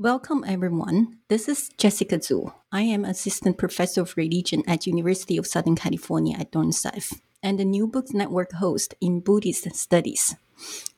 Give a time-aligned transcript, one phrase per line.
[0.00, 1.18] Welcome everyone.
[1.28, 2.54] This is Jessica Zu.
[2.72, 7.66] I am assistant professor of religion at University of Southern California at Dornsife and the
[7.66, 10.36] New Books Network host in Buddhist studies.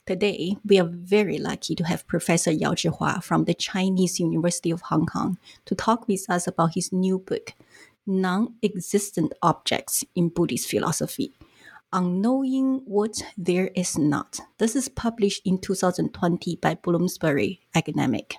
[0.07, 4.83] Today, we are very lucky to have Professor Yao Zhihua from the Chinese University of
[4.83, 7.55] Hong Kong to talk with us about his new book,
[8.07, 11.35] Non-Existent Objects in Buddhist Philosophy.
[11.93, 14.39] On Knowing What There Is Not.
[14.59, 18.37] This is published in 2020 by Bloomsbury Academic.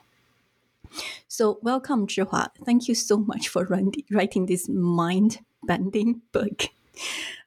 [1.28, 2.50] So, welcome, Zhihua.
[2.66, 3.66] Thank you so much for
[4.12, 6.64] writing this mind bending book.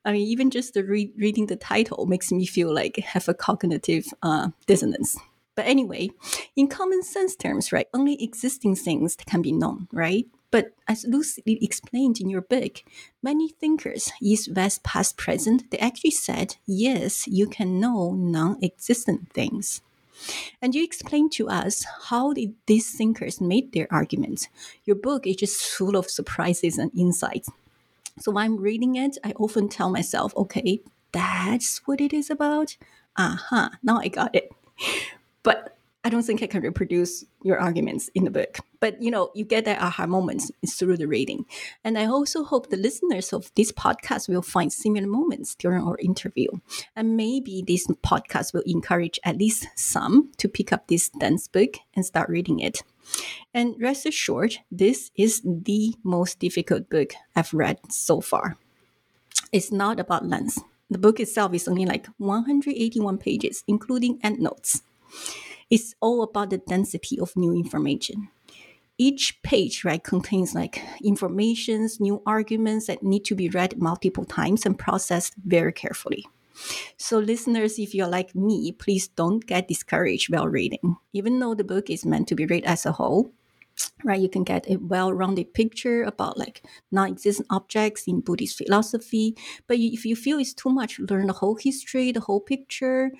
[0.05, 3.29] I mean, even just the re- reading the title makes me feel like I have
[3.29, 5.17] a cognitive uh, dissonance.
[5.55, 6.11] But anyway,
[6.55, 10.27] in common sense terms, right, only existing things can be known, right?
[10.51, 12.83] But as lucidly explained in your book,
[13.23, 19.33] many thinkers, East, West, past, present, they actually said, yes, you can know non existent
[19.33, 19.81] things.
[20.63, 24.49] And you explain to us how did these thinkers made their arguments.
[24.85, 27.51] Your book is just full of surprises and insights.
[28.19, 30.81] So when I'm reading it, I often tell myself, okay,
[31.13, 32.77] that's what it is about.
[33.17, 33.71] Uh huh.
[33.83, 34.51] Now I got it.
[35.43, 35.76] But
[36.07, 38.59] I don't think I can reproduce your arguments in the book.
[38.79, 41.47] But you know, you get that aha moments through the reading.
[41.83, 45.99] And I also hope the listeners of this podcast will find similar moments during our
[45.99, 46.47] interview.
[46.95, 51.75] And maybe this podcast will encourage at least some to pick up this dense book
[51.95, 52.85] and start reading it.
[53.53, 58.59] And rest assured, this is the most difficult book I've read so far.
[59.51, 60.63] It's not about length.
[60.89, 64.83] The book itself is only like 181 pages, including endnotes.
[65.71, 68.29] It's all about the density of new information.
[68.99, 74.65] Each page, right, contains like informations, new arguments that need to be read multiple times
[74.65, 76.25] and processed very carefully.
[76.97, 80.97] So, listeners, if you're like me, please don't get discouraged while reading.
[81.13, 83.33] Even though the book is meant to be read as a whole,
[84.05, 89.77] right you can get a well-rounded picture about like non-existent objects in buddhist philosophy but
[89.77, 93.11] if you feel it's too much learn the whole history the whole picture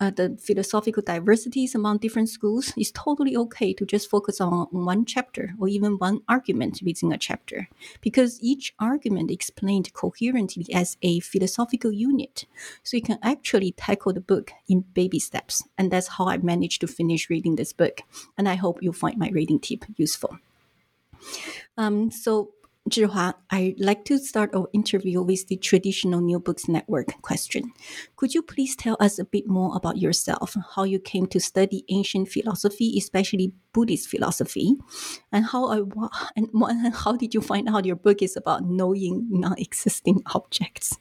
[0.00, 5.04] uh, the philosophical diversities among different schools it's totally okay to just focus on one
[5.04, 7.68] chapter or even one argument within a chapter
[8.00, 12.44] because each argument explained coherently as a philosophical unit
[12.82, 16.80] so you can actually tackle the book in baby steps and that's how i managed
[16.80, 18.02] to finish reading this book
[18.36, 20.38] and i hope you find my reading tip useful.
[21.76, 22.50] Um, so,
[22.88, 27.72] Zhihua, I'd like to start our interview with the traditional New Books Network question.
[28.16, 31.84] Could you please tell us a bit more about yourself, how you came to study
[31.90, 34.76] ancient philosophy, especially Buddhist philosophy,
[35.30, 35.82] and how I
[36.36, 40.96] and how did you find out your book is about knowing non-existing objects?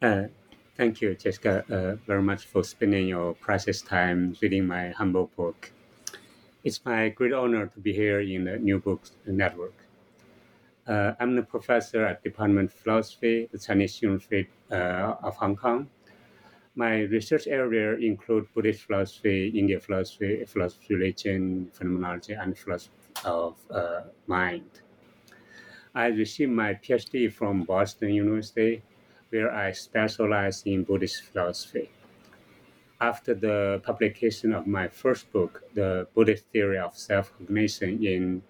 [0.00, 0.24] Uh,
[0.76, 5.72] thank you, Jessica, uh, very much for spending your precious time reading my humble book.
[6.62, 9.83] It's my great honor to be here in the New Books Network.
[10.86, 15.88] Uh, I'm the professor at Department of Philosophy, the Chinese University uh, of Hong Kong.
[16.74, 22.94] My research area include Buddhist philosophy, Indian philosophy, philosophy of religion, phenomenology, and philosophy
[23.24, 24.82] of uh, mind.
[25.94, 28.82] I received my PhD from Boston University,
[29.30, 31.90] where I specialize in Buddhist philosophy
[33.00, 38.42] after the publication of my first book, The Buddhist Theory of Self-Cognition in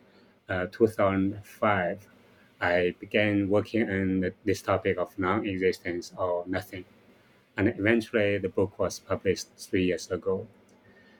[0.48, 2.06] uh, 2005,
[2.60, 6.84] I began working on this topic of non-existence or nothing.
[7.56, 10.46] And eventually the book was published three years ago.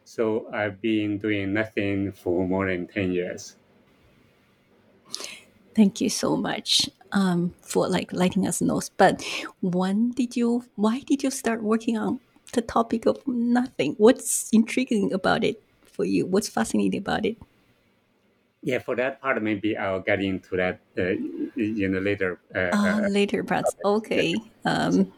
[0.05, 3.57] So I've been doing nothing for more than 10 years.
[5.75, 8.81] Thank you so much um, for like letting us know.
[8.97, 9.25] But
[9.61, 12.21] when did you, why did you start working on
[12.55, 13.95] the topic of nothing.
[13.99, 16.25] What's intriguing about it for you?
[16.27, 17.37] What's fascinating about it?
[18.65, 21.03] Yeah, for that part, maybe I'll get into that uh,
[21.57, 22.41] in the later.
[22.55, 23.77] Uh, uh, later parts.
[23.85, 24.35] Okay.
[24.65, 25.13] Um,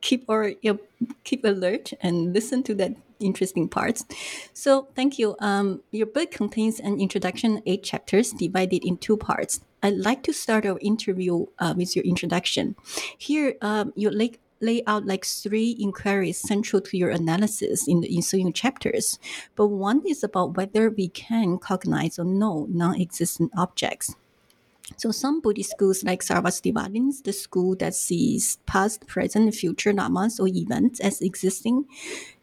[0.00, 0.78] keep or you know,
[1.24, 4.06] keep alert and listen to that interesting parts.
[4.54, 5.36] So thank you.
[5.40, 9.60] Um, your book contains an introduction, eight chapters divided in two parts.
[9.82, 12.76] I'd like to start our interview uh, with your introduction.
[13.16, 18.14] Here, um, you lay lay out like three inquiries central to your analysis in the
[18.14, 19.18] ensuing chapters.
[19.56, 24.14] But one is about whether we can cognize or know non existent objects.
[24.96, 30.48] So some Buddhist schools like Sarvastivadins, the school that sees past, present, future dhammas or
[30.48, 31.84] events as existing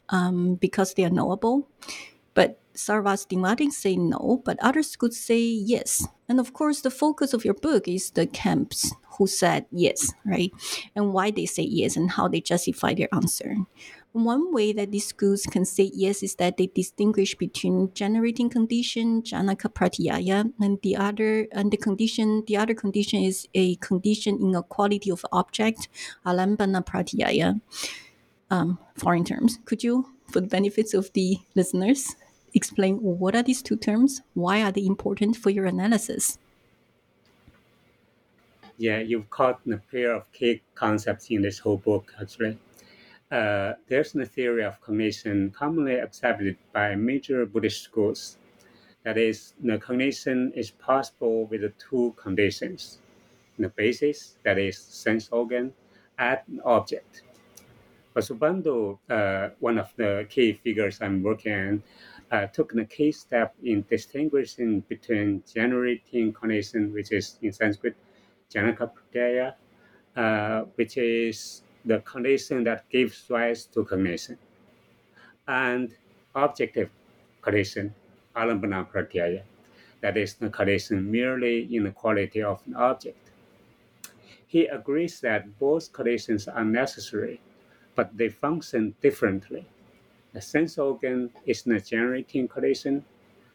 [0.09, 1.67] um, because they are knowable.
[2.35, 6.07] But Sarvastivadins say no, but other schools say yes.
[6.27, 10.51] And of course, the focus of your book is the camps who said yes, right?
[10.95, 13.55] And why they say yes and how they justify their answer.
[14.11, 19.23] One way that these schools can say yes is that they distinguish between generating condition,
[19.23, 24.55] Janaka Pratyaya, and the other and the condition the other condition is a condition in
[24.55, 25.89] a quality of object,
[26.25, 27.59] Alambana Pratyaya.
[28.49, 29.59] Um, foreign terms.
[29.65, 32.15] Could you, for the benefits of the listeners,
[32.55, 34.21] explain what are these two terms?
[34.33, 36.39] Why are they important for your analysis?
[38.77, 42.57] Yeah, you've caught a pair of key concepts in this whole book, actually.
[43.31, 48.37] Uh, there's a theory of cognition commonly accepted by major Buddhist schools.
[49.03, 52.99] That is, the cognition is possible with two conditions.
[53.59, 55.73] The basis, that is, sense organ,
[56.17, 57.23] and object.
[58.15, 61.83] Vasubandhu, uh, one of the key figures I'm working on,
[62.31, 67.95] uh, took the key step in distinguishing between generating cognition, which is in Sanskrit,
[68.49, 69.53] Janaka Pratyaya,
[70.15, 74.37] uh, which is the condition that gives rise to cognition,
[75.47, 75.95] and
[76.33, 76.89] objective
[77.41, 77.93] condition,
[78.35, 79.43] alambana pratyaya,
[80.01, 83.29] that is the condition merely in the quality of an object.
[84.47, 87.41] He agrees that both conditions are necessary,
[87.95, 89.67] but they function differently.
[90.35, 93.05] The sense organ is the generating condition,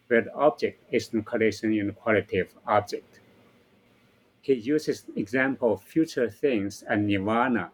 [0.09, 3.21] where the object is the condition in the quality of object.
[4.41, 7.71] He uses example of future things and nirvana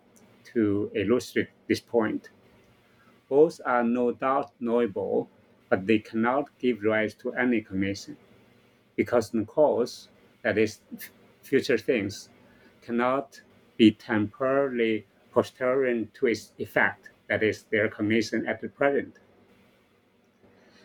[0.52, 2.30] to illustrate this point.
[3.28, 5.28] Both are no doubt knowable,
[5.68, 8.16] but they cannot give rise to any cognition,
[8.96, 10.08] because the cause,
[10.42, 10.80] that is,
[11.42, 12.28] future things,
[12.82, 13.40] cannot
[13.76, 19.18] be temporarily posterior to its effect, that is, their cognition at the present.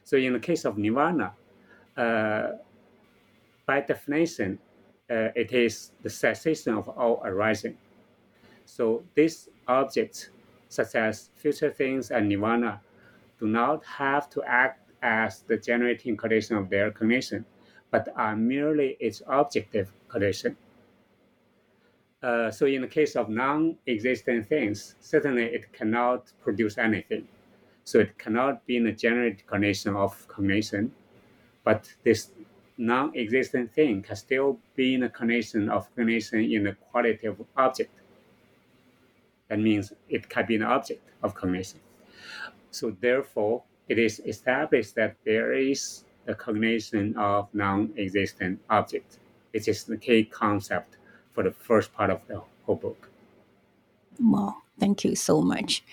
[0.03, 1.33] So, in the case of nirvana,
[1.97, 2.51] uh,
[3.65, 4.59] by definition,
[5.09, 7.77] uh, it is the cessation of all arising.
[8.65, 10.29] So these objects,
[10.69, 12.81] such as future things and nirvana,
[13.39, 17.43] do not have to act as the generating condition of their cognition,
[17.91, 20.55] but are merely its objective condition.
[22.23, 27.27] Uh, so in the case of non-existent things, certainly it cannot produce anything.
[27.83, 30.91] So it cannot be in the generating condition of cognition,
[31.63, 32.29] but this
[32.77, 37.91] non-existent thing can still be in the condition of cognition in the quality of object.
[39.47, 41.79] That means it can be an object of cognition.
[42.69, 49.17] So therefore, it is established that there is a cognition of non-existent object,
[49.51, 50.97] which is the key concept
[51.41, 53.09] for the first part of the whole book.
[54.19, 55.83] Wow, thank you so much.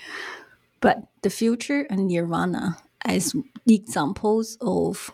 [0.80, 3.34] But the future and nirvana as
[3.66, 5.10] examples of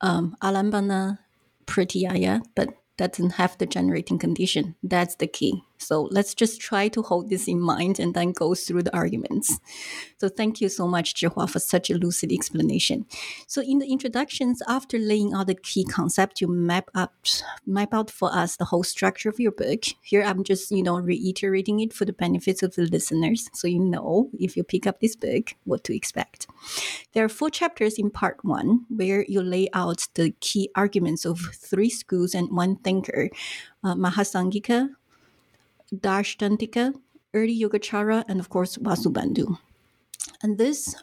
[0.00, 1.18] um, alambana
[1.66, 4.74] pratyaya, but doesn't have the generating condition.
[4.82, 5.62] That's the key.
[5.78, 9.58] So let's just try to hold this in mind and then go through the arguments.
[10.18, 13.06] So thank you so much, Zhihua, for such a lucid explanation.
[13.46, 17.14] So in the introductions, after laying out the key concept, you map up
[17.66, 19.84] map out for us the whole structure of your book.
[20.02, 23.48] Here I'm just, you know, reiterating it for the benefits of the listeners.
[23.52, 26.46] So you know if you pick up this book, what to expect.
[27.12, 31.40] There are four chapters in part one where you lay out the key arguments of
[31.54, 33.30] three schools and one thinker.
[33.84, 34.90] Uh, Mahasangika,
[35.94, 36.94] Darshtantika,
[37.34, 39.58] early Yogacara, and of course Vasubandhu.
[40.42, 40.94] And these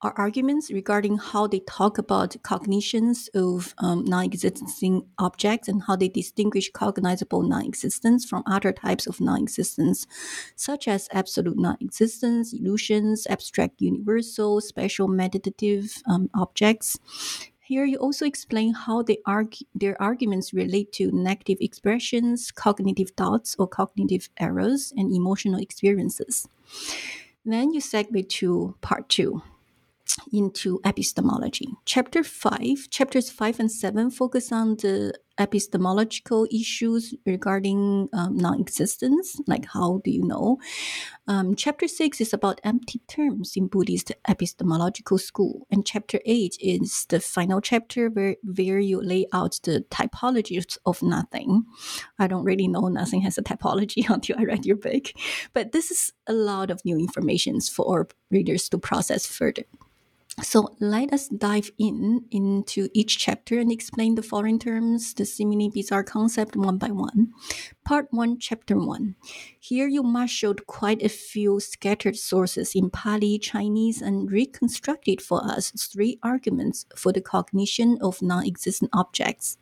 [0.00, 6.08] are arguments regarding how they talk about cognitions of um, non-existing objects and how they
[6.08, 10.06] distinguish cognizable non-existence from other types of non-existence,
[10.54, 16.96] such as absolute non-existence, illusions, abstract universal, special meditative um, objects,
[17.68, 23.54] here you also explain how they argue, their arguments relate to negative expressions, cognitive thoughts
[23.58, 26.48] or cognitive errors, and emotional experiences.
[27.44, 29.42] Then you segue to part two.
[30.32, 31.68] into epistemology.
[31.84, 39.40] Chapter 5, chapters 5 and 7 focus on the epistemological issues regarding um, non existence,
[39.46, 40.58] like how do you know?
[41.26, 45.66] Um, chapter 6 is about empty terms in Buddhist epistemological school.
[45.70, 51.02] And chapter 8 is the final chapter where, where you lay out the typologies of
[51.02, 51.64] nothing.
[52.18, 55.12] I don't really know nothing has a typology until I read your book.
[55.52, 59.64] But this is a lot of new information for readers to process further.
[60.42, 65.68] So let us dive in into each chapter and explain the foreign terms, the seemingly
[65.68, 67.32] bizarre concept one by one.
[67.84, 69.16] Part 1, Chapter 1.
[69.58, 75.72] Here you marshaled quite a few scattered sources in Pali, Chinese, and reconstructed for us
[75.72, 79.58] three arguments for the cognition of non-existent objects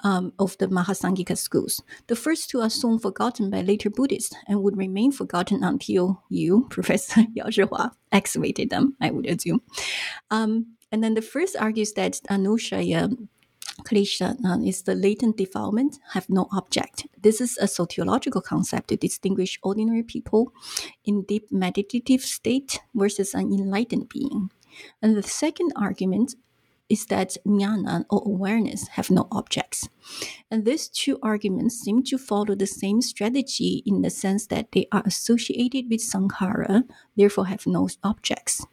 [0.00, 1.82] um, of the Mahasangika schools.
[2.06, 6.66] The first two are soon forgotten by later Buddhists and would remain forgotten until you,
[6.70, 9.62] Professor Yao Zhihua, excavated them, I would assume.
[10.30, 13.28] Um, and then the first argues that Anushaya
[13.84, 17.06] Klesha uh, is the latent defilement, have no object.
[17.20, 20.52] This is a soteriological concept to distinguish ordinary people
[21.04, 24.50] in deep meditative state versus an enlightened being.
[25.02, 26.34] And the second argument
[26.88, 29.88] is that jnana or awareness have no objects.
[30.50, 34.86] And these two arguments seem to follow the same strategy in the sense that they
[34.92, 36.84] are associated with sankhara,
[37.16, 38.64] therefore have no objects.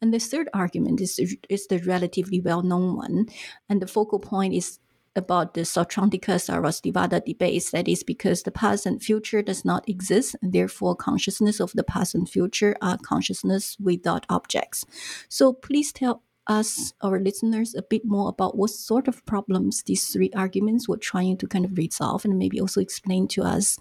[0.00, 3.26] And the third argument is, is the relatively well known one,
[3.68, 4.80] and the focal point is
[5.16, 7.70] about the Sautrantika Sarvastivada debates.
[7.70, 11.84] That is because the past and future does not exist, and therefore consciousness of the
[11.84, 14.84] past and future are consciousness without objects.
[15.28, 20.04] So please tell us, our listeners, a bit more about what sort of problems these
[20.12, 23.78] three arguments were trying to kind of resolve, and maybe also explain to us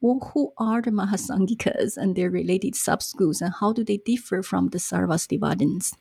[0.00, 4.42] well, who are the Mahasangikas and their related sub schools, and how do they differ
[4.42, 5.94] from the Sarvastivadins?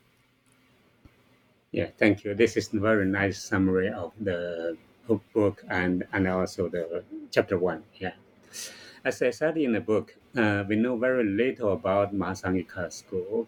[1.71, 2.33] Yeah, thank you.
[2.33, 4.77] This is a very nice summary of the
[5.33, 7.83] book and, and also the chapter one.
[7.95, 8.13] Yeah.
[9.03, 13.47] As I said in the book, uh, we know very little about Mahasangika school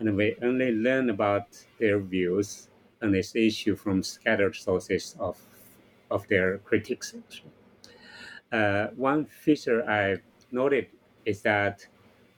[0.00, 1.46] and we only learn about
[1.78, 2.68] their views
[3.02, 5.38] on this issue from scattered sources of,
[6.10, 7.14] of their critics.
[8.50, 10.16] Uh, one feature I
[10.50, 10.86] noted
[11.26, 11.86] is that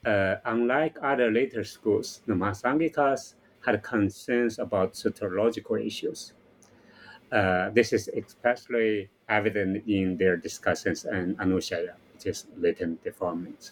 [0.04, 6.33] uh, unlike other later schools, the Mahasangikas had concerns about soteriological issues.
[7.31, 13.71] Uh, this is especially evident in their discussions on Anushaya, which is latent deformity.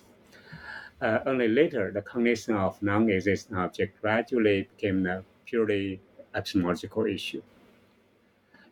[1.00, 6.00] Uh, only later, the cognition of non-existent object gradually became a purely
[6.35, 7.42] epistemological issue.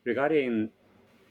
[0.04, 0.70] Regarding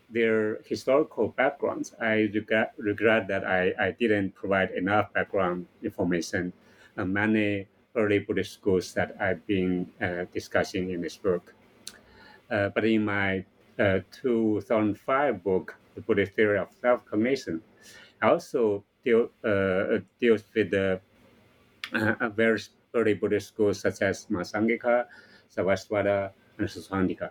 [0.10, 6.54] their historical backgrounds, I regret, that I, I didn't provide enough background information
[6.98, 11.54] on many early Buddhist schools that I've been uh, discussing in this book.
[12.50, 13.46] Uh, but in my
[13.78, 17.62] uh, 2005 book, The Buddhist Theory of Self-Cognition,
[18.22, 19.30] I also deal,
[20.20, 21.00] deals with the
[22.36, 25.06] various early Buddhist schools such as Mahasangika,
[25.56, 27.30] Sarvastivada, and Sautrantika.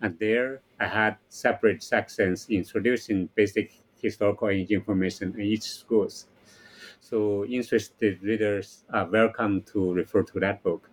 [0.00, 6.26] And there I had separate sections introducing basic historical information in each schools.
[7.00, 10.90] So interested readers are welcome to refer to that book.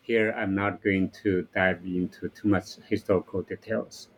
[0.00, 4.08] Here I'm not going to dive into too much historical details.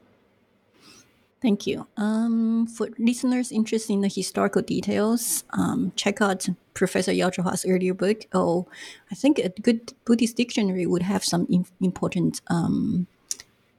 [1.43, 1.89] Thank you.
[1.97, 7.33] Um, for listeners interested in the historical details, um, check out Professor Yao
[7.67, 8.27] earlier book.
[8.33, 8.69] Oh,
[9.11, 13.09] I think a good Buddhist dictionary would have some in- important um,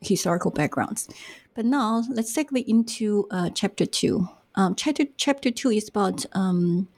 [0.02, 1.08] historical backgrounds.
[1.56, 4.28] But now let's segue into uh, chapter two.
[4.56, 6.90] Um, chapter chapter two is about um,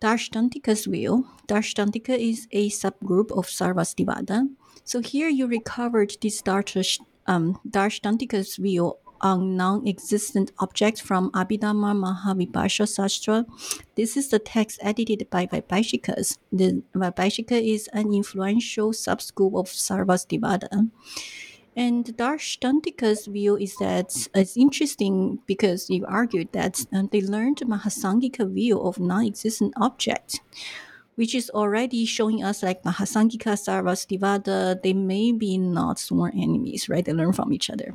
[0.00, 1.28] Darshantika's view.
[1.46, 4.48] Darshtantika is a subgroup of Sarvastivada.
[4.84, 12.86] So here you recovered this Darsh, um, Darshantika's view on non-existent objects from Abhidhamma Mahavibhasha
[12.86, 13.46] Sastra.
[13.96, 16.36] This is the text edited by Vaibhashikas.
[16.52, 20.90] The Vaibhashika is an influential subschool of Sarvastivada.
[21.74, 28.48] And Darshantika's view is that it's interesting because you argued that uh, they learned Mahasangika
[28.48, 30.38] view of non-existent objects,
[31.16, 37.04] which is already showing us like Mahasangika, Sarvastivada, they may be not sworn enemies, right?
[37.04, 37.94] They learn from each other.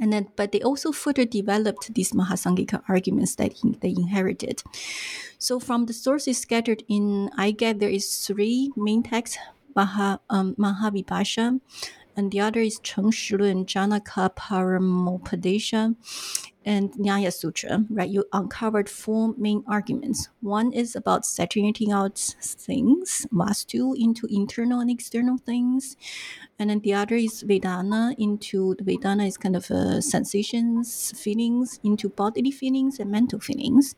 [0.00, 4.62] And then, but they also further developed these Mahasangika arguments that he, they inherited.
[5.38, 9.36] So from the sources scattered in I get there is three main texts,
[9.76, 11.60] Maha, um, Mahavibhasha,
[12.16, 15.94] and the other is Cheng Shilun Janaka Paramopadesha.
[16.64, 20.28] And Nyaya Sutra, right, you uncovered four main arguments.
[20.42, 25.96] One is about separating out things, vastu, into internal and external things.
[26.58, 31.80] And then the other is Vedana into the Vedana is kind of uh, sensations, feelings,
[31.82, 33.94] into bodily feelings and mental feelings.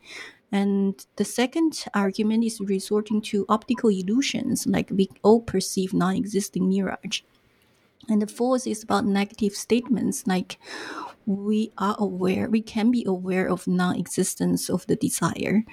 [0.52, 6.68] And the second argument is resorting to optical illusions, like we all perceive non existing
[6.68, 7.22] mirage.
[8.08, 10.58] And the fourth is about negative statements, like
[11.26, 15.64] we are aware, we can be aware of non existence of the desire.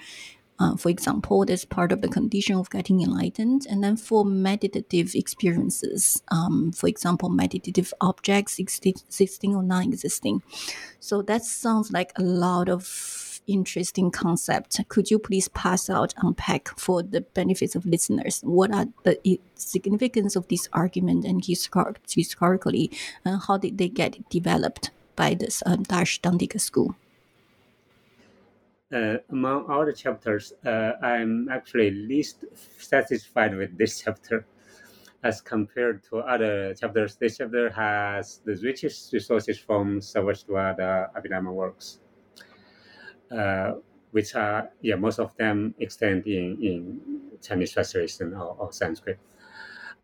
[0.60, 3.66] Uh, for example, that's part of the condition of getting enlightened.
[3.70, 10.44] And then for meditative experiences, um, for example, meditative objects existing or non existing.
[11.00, 14.80] So that sounds like a lot of interesting concept.
[14.90, 18.42] Could you please pass out, unpack for the benefits of listeners?
[18.42, 22.92] What are the significance of this argument and historically,
[23.26, 26.96] and how did they get developed by this um, Darshtantika school?
[28.92, 32.46] Uh, among all the chapters, uh, I'm actually least
[32.80, 34.46] satisfied with this chapter
[35.22, 37.18] as compared to other chapters.
[37.18, 42.00] This chapter has the richest resources from Sarvastivada Abhidharma works
[43.32, 43.74] uh,
[44.12, 47.02] which are yeah most of them extend in in
[47.42, 49.20] Chinese translation or, or Sanskrit.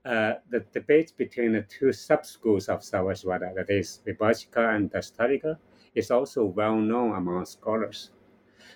[0.06, 5.58] Uh, the debate between the two sub-schools of Sarvastivada, that is Vibhajika and Darshtantika,
[5.96, 8.12] is also well known among scholars.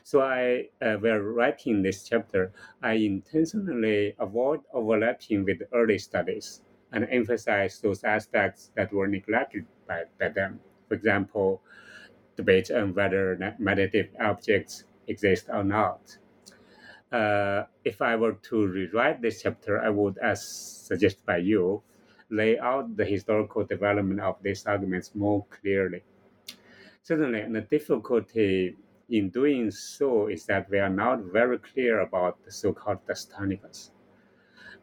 [0.03, 7.07] So I, uh, while writing this chapter, I intentionally avoid overlapping with early studies and
[7.11, 10.59] emphasize those aspects that were neglected by, by them.
[10.87, 11.61] For example,
[12.37, 16.17] debate on whether meditative objects exist or not.
[17.11, 21.81] Uh, if I were to rewrite this chapter, I would, as suggested by you,
[22.29, 26.03] lay out the historical development of these arguments more clearly.
[27.01, 28.75] Certainly, the difficulty
[29.09, 33.89] in doing so is that we are not very clear about the so-called Dashtanikas.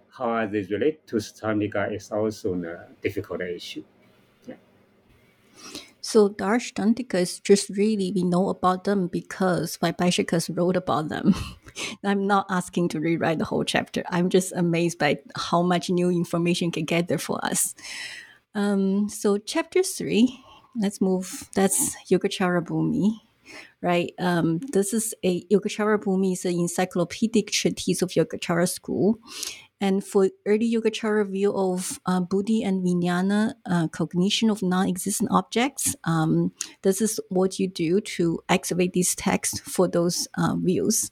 [0.09, 3.85] How they relate to Sthanika is also a difficult issue.
[6.07, 11.35] So Darshtantika is just really we know about them because Vaibhashikas wrote about them.
[12.05, 14.03] I'm not asking to rewrite the whole chapter.
[14.11, 17.75] I'm just amazed by how much new information can gather for us.
[18.55, 20.43] Um, so chapter three,
[20.75, 21.49] let's move.
[21.55, 23.21] That's Yogacara Bhumi,
[23.83, 24.13] right?
[24.19, 29.19] Um, this is a Yogacara Bhumi is an encyclopedic treatise of Yogacara school
[29.81, 35.95] and for early Yogacara view of uh, Buddhi and Vijnana, uh, cognition of non-existent objects,
[36.05, 36.53] um,
[36.83, 41.11] this is what you do to activate these texts for those uh, views.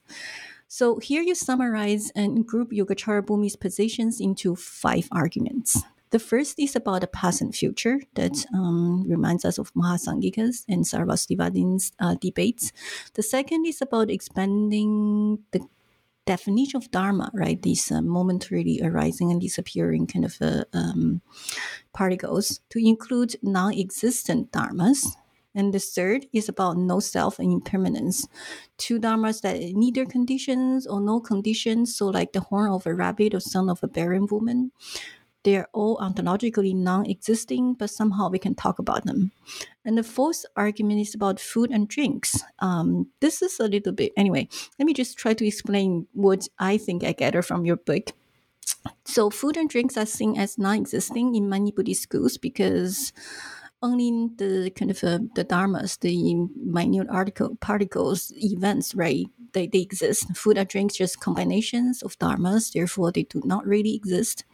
[0.75, 5.85] So here you summarize and group Yogacara Bhumi's positions into five arguments.
[6.11, 10.83] The first is about the past and future that um, reminds us of Mahasangikas and
[10.83, 12.73] Sarvastivadin's uh, debates.
[13.15, 15.61] The second is about expanding the
[16.27, 17.63] definition of dharma, right?
[17.63, 21.21] These uh, momentarily arising and disappearing kind of uh, um,
[21.93, 25.07] particles to include non-existent dharmas.
[25.55, 28.27] And the third is about no self and impermanence.
[28.77, 33.35] Two dharmas that neither conditions or no conditions, so like the horn of a rabbit
[33.35, 34.73] or son of a barren woman,
[35.45, 39.31] they're all ontologically non existing, but somehow we can talk about them.
[39.85, 42.43] And the fourth argument is about food and drinks.
[42.59, 46.79] Um, this is a little bit, anyway, let me just try to explain what I
[46.79, 48.12] think I gather from your book.
[49.05, 53.12] So, food and drinks are seen as non existing in many Buddhist schools because
[53.85, 59.27] only the kind of uh, the dharmas, the minute article particles, events, right?
[59.53, 60.37] They, they exist.
[60.37, 64.44] Food and drinks just combinations of dharmas, therefore they do not really exist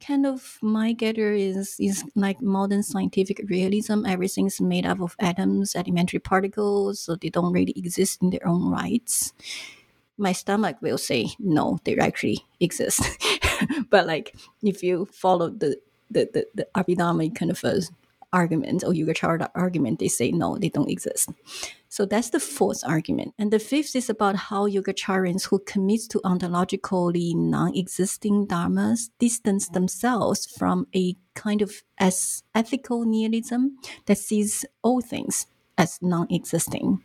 [0.00, 4.06] kind of my gather is is like modern scientific realism.
[4.06, 8.70] Everything's made up of atoms, elementary particles, so they don't really exist in their own
[8.70, 9.32] rights.
[10.16, 13.02] My stomach will say no, they actually exist.
[13.90, 15.78] but like if you follow the
[16.10, 17.82] the the, the Abhidharma kind of a
[18.32, 21.30] argument or Yogacara argument, they say no, they don't exist.
[21.88, 23.34] So that's the fourth argument.
[23.38, 30.46] And the fifth is about how Yogacarans who commit to ontologically non-existing dharmas distance themselves
[30.46, 37.00] from a kind of as ethical nihilism that sees all things as non-existing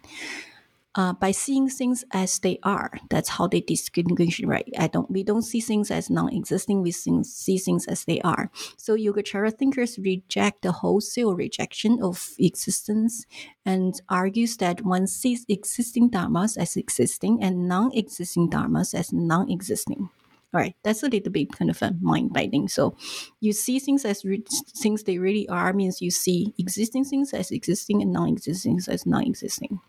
[0.95, 2.91] uh, by seeing things as they are.
[3.09, 4.67] That's how they distinguish, right?
[4.77, 5.11] I don't.
[5.11, 6.81] We don't see things as non-existing.
[6.81, 8.49] We see things as they are.
[8.77, 13.25] So Yogacara thinkers reject the wholesale rejection of existence
[13.65, 20.09] and argues that one sees existing dharmas as existing and non-existing dharmas as non-existing.
[20.53, 22.69] All right, that's a little bit kind of a mind bending.
[22.69, 22.95] So
[23.41, 24.45] you see things as re-
[24.77, 29.81] things they really are means you see existing things as existing and non-existing as non-existing.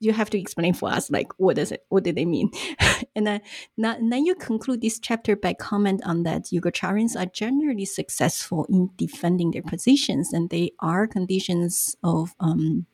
[0.00, 2.50] You have to explain for us like what does it what do they mean?
[3.16, 3.40] and then
[3.76, 8.90] and then you conclude this chapter by comment on that Yogacarans are generally successful in
[8.96, 12.86] defending their positions and they are conditions of um,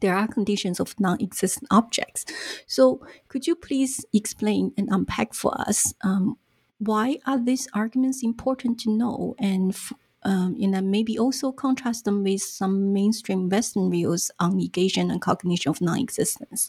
[0.00, 2.24] there are conditions of non-existent objects.
[2.66, 6.36] So, could you please explain and unpack for us um,
[6.78, 9.74] why are these arguments important to know, and
[10.26, 15.22] um, and then maybe also contrast them with some mainstream Western views on negation and
[15.22, 16.68] cognition of non-existence?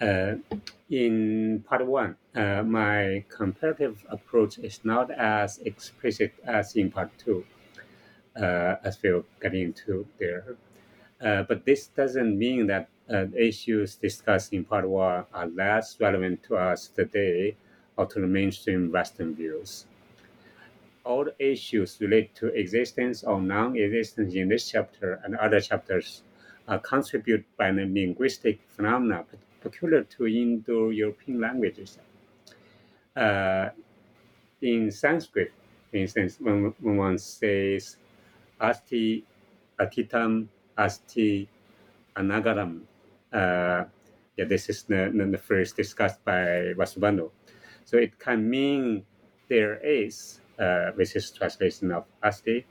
[0.00, 0.36] Uh,
[0.90, 7.44] in part one, uh, my comparative approach is not as explicit as in part two,
[8.36, 10.56] uh, as we'll get into there.
[11.20, 16.42] Uh, but this doesn't mean that uh, issues discussed in part one are less relevant
[16.44, 17.56] to us today
[17.96, 19.86] or to the mainstream Western views.
[21.04, 26.22] All issues related to existence or non-existence in this chapter and other chapters
[26.66, 29.24] are contributed by the linguistic phenomena
[29.60, 31.98] peculiar to Indo-European languages.
[33.16, 33.70] Uh,
[34.60, 35.52] in Sanskrit,
[35.90, 37.96] for instance, when, when one says
[38.60, 39.24] asti
[39.80, 41.48] atitam asti
[42.16, 42.80] anagatam.
[43.32, 43.84] Uh,
[44.36, 47.30] yeah, this is the, the first discussed by Vasubandhu.
[47.84, 49.04] So it can mean
[49.48, 50.43] there is, uh,
[50.94, 52.66] which is translation of asti,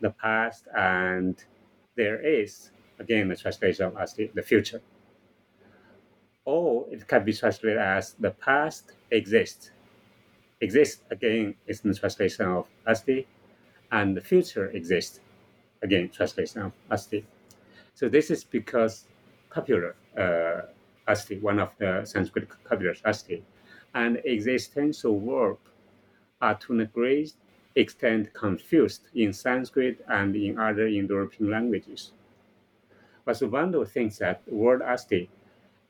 [0.00, 1.44] the past, and
[1.96, 4.80] there is, again, the translation of asti, the future.
[6.44, 9.70] Or it can be translated as the past exists.
[10.60, 13.26] Exists, again, is the translation of asti,
[13.92, 15.20] and the future exists,
[15.82, 17.26] again, translation of asti.
[17.94, 19.04] So this is because
[19.50, 20.62] popular uh,
[21.06, 23.42] asti, one of the Sanskrit copulars, asti,
[23.94, 25.58] and existential verb
[26.40, 27.32] are to a great
[27.74, 32.12] extent confused in Sanskrit and in other Indo-European languages.
[33.26, 35.28] Vasubandhu thinks that the word asti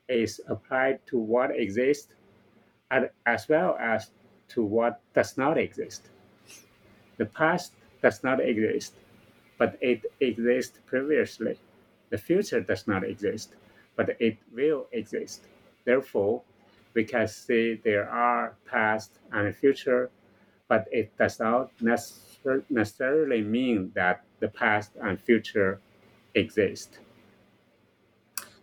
[0.07, 2.13] is applied to what exists
[3.25, 4.11] as well as
[4.49, 6.09] to what does not exist.
[7.17, 8.93] The past does not exist,
[9.57, 11.57] but it exists previously.
[12.09, 13.55] The future does not exist,
[13.95, 15.43] but it will exist.
[15.85, 16.41] Therefore,
[16.93, 20.09] we can say there are past and future,
[20.71, 25.81] but it does not necessarily mean that the past and future
[26.33, 26.99] exist.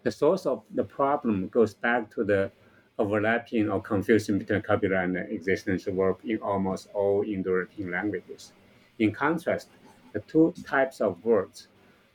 [0.05, 2.51] The source of the problem goes back to the
[2.99, 8.53] overlapping or confusion between copula and existential verb in almost all Indo-European languages.
[8.99, 9.69] In contrast,
[10.15, 11.69] the two types of words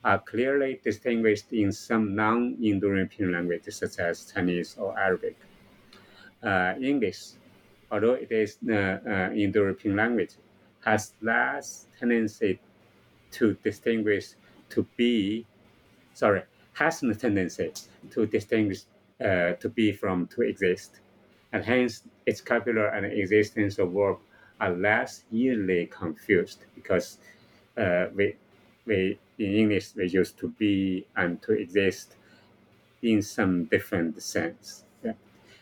[0.03, 5.37] are clearly distinguished in some non-Indo-European languages such as Chinese or Arabic.
[6.41, 7.33] Uh, English,
[7.93, 10.31] although it is the uh, Indo-European language,
[10.83, 12.59] has less tendency
[13.31, 14.29] to distinguish
[14.69, 15.45] to be,
[16.15, 16.41] sorry,
[16.73, 17.71] has a tendency
[18.09, 18.81] to distinguish
[19.23, 20.99] uh, to be from to exist,
[21.53, 24.17] and hence its copula and existence of verb
[24.59, 27.19] are less easily confused because
[27.77, 28.35] uh, we
[28.87, 32.15] we in English we use to be and to exist
[33.03, 34.83] in some different sense.
[35.03, 35.13] Yeah.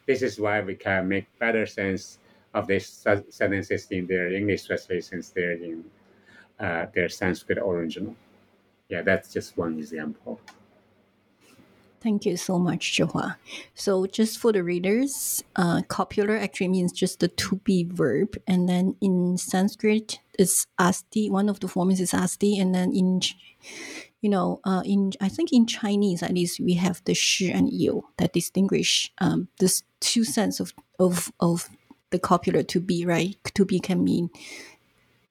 [0.05, 2.19] This is why we can make better sense
[2.53, 5.83] of these sentences in their English translations there in
[6.59, 8.15] uh, their Sanskrit original.
[8.89, 10.39] Yeah, that's just one example.
[12.01, 13.35] Thank you so much, Zhihua.
[13.75, 18.67] So, just for the readers, uh, copula actually means just the to be verb, and
[18.67, 21.29] then in Sanskrit, it's asti.
[21.29, 23.21] One of the forms is asti, and then in,
[24.19, 27.71] you know, uh, in I think in Chinese at least we have the shi and
[27.71, 31.69] yu that distinguish um, this two sense of of of
[32.11, 33.05] the copula to be.
[33.05, 34.29] Right, to be can mean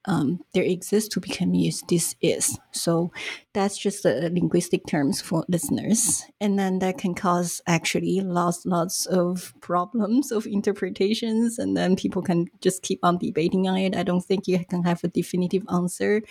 [0.05, 2.57] um, there exists to become used this is.
[2.71, 3.11] So
[3.53, 6.25] that's just the linguistic terms for listeners.
[6.39, 11.59] And then that can cause actually lots lots of problems of interpretations.
[11.59, 13.95] And then people can just keep on debating on it.
[13.95, 16.23] I don't think you can have a definitive answer.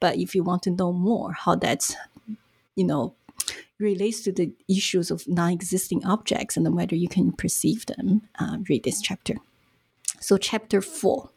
[0.00, 1.96] But if you want to know more how that's
[2.76, 3.14] you know
[3.80, 8.82] relates to the issues of non-existing objects and whether you can perceive them uh, read
[8.82, 9.34] this chapter
[10.20, 11.30] so chapter four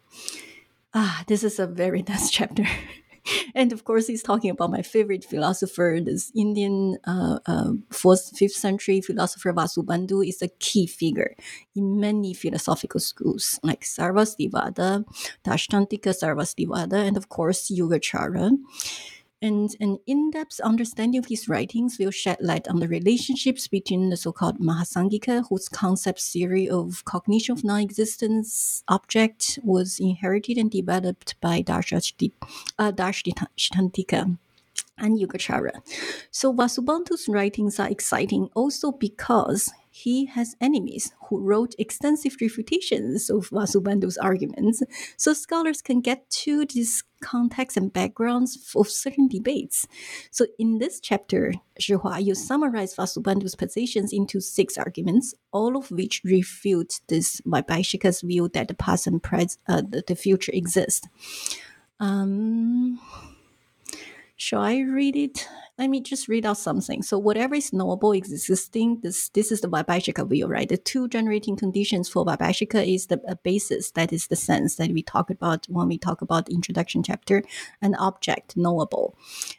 [0.93, 2.65] ah, this is a very nice chapter.
[3.55, 8.53] and of course, he's talking about my favorite philosopher, this Indian uh, uh, fourth, fifth
[8.53, 11.35] century philosopher Vasubandhu is a key figure
[11.75, 15.05] in many philosophical schools like Sarvastivada,
[15.45, 18.57] Dashtantika Sarvastivada, and of course Yogacara.
[19.41, 24.09] And an in depth understanding of his writings will shed light on the relationships between
[24.09, 30.57] the so called Mahasangika, whose concept theory of cognition of non existence object was inherited
[30.57, 32.31] and developed by Darshashti,
[32.77, 32.91] uh,
[34.97, 35.81] and Yogacara.
[36.29, 39.71] So Vasubandhu's writings are exciting also because
[40.03, 44.81] he has enemies who wrote extensive refutations of Vasubandhu's arguments,
[45.17, 49.87] so scholars can get to these contexts and backgrounds of certain debates.
[50.31, 56.21] So in this chapter, Zhihua, you summarize Vasubandhu's positions into six arguments, all of which
[56.23, 61.07] refute this Vaibhashika's view that the past and present, uh, the, the future exist.
[61.99, 62.99] Um,
[64.35, 65.47] shall I read it?
[65.81, 67.01] Let me just read out something.
[67.01, 68.99] So whatever is knowable existing.
[69.01, 70.69] This this is the Vaibhashika view, right?
[70.69, 75.01] The two generating conditions for Vaibhashika is the basis, that is the sense that we
[75.01, 77.41] talk about when we talk about the introduction chapter,
[77.81, 79.17] an object knowable.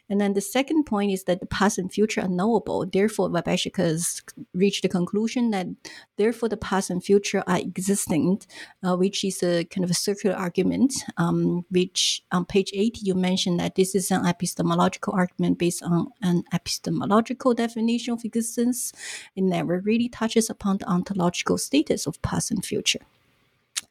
[0.09, 2.85] And then the second point is that the past and future are knowable.
[2.85, 4.21] Therefore, Vaibhashika has
[4.53, 5.67] reached the conclusion that
[6.15, 8.41] therefore the past and future are existing,
[8.81, 10.93] uh, which is a kind of a circular argument.
[11.17, 16.12] Um, which on page 80 you mentioned that this is an epistemological argument based on
[16.21, 18.93] an epistemological definition of existence.
[19.35, 23.01] It never really touches upon the ontological status of past and future.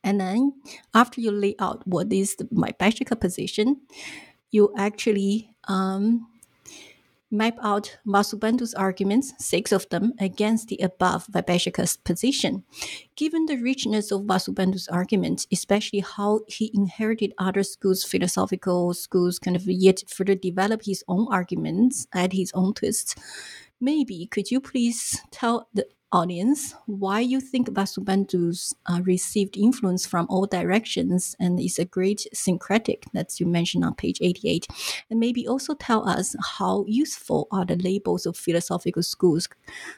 [0.04, 0.54] And then
[0.94, 3.80] after you lay out what is the, Vaibhashika position,
[4.50, 6.26] you actually um,
[7.32, 12.64] map out Vasubandhu's arguments, six of them, against the above Vaibhashika's position.
[13.16, 19.56] Given the richness of Vasubandhu's arguments, especially how he inherited other schools, philosophical schools, kind
[19.56, 23.14] of yet further develop his own arguments, add his own twists,
[23.80, 30.26] maybe could you please tell the audience why you think Vasubandhu's uh, received influence from
[30.28, 34.68] all directions and is a great syncretic that you mentioned on page 88.
[35.10, 39.48] And maybe also tell us how useful are the labels of philosophical schools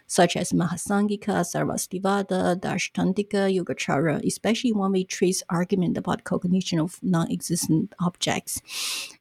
[0.06, 7.94] such as Mahasangika, Sarvastivada, Darshtantika, Yogacara, especially when we trace argument about cognition of non-existent
[8.00, 8.62] objects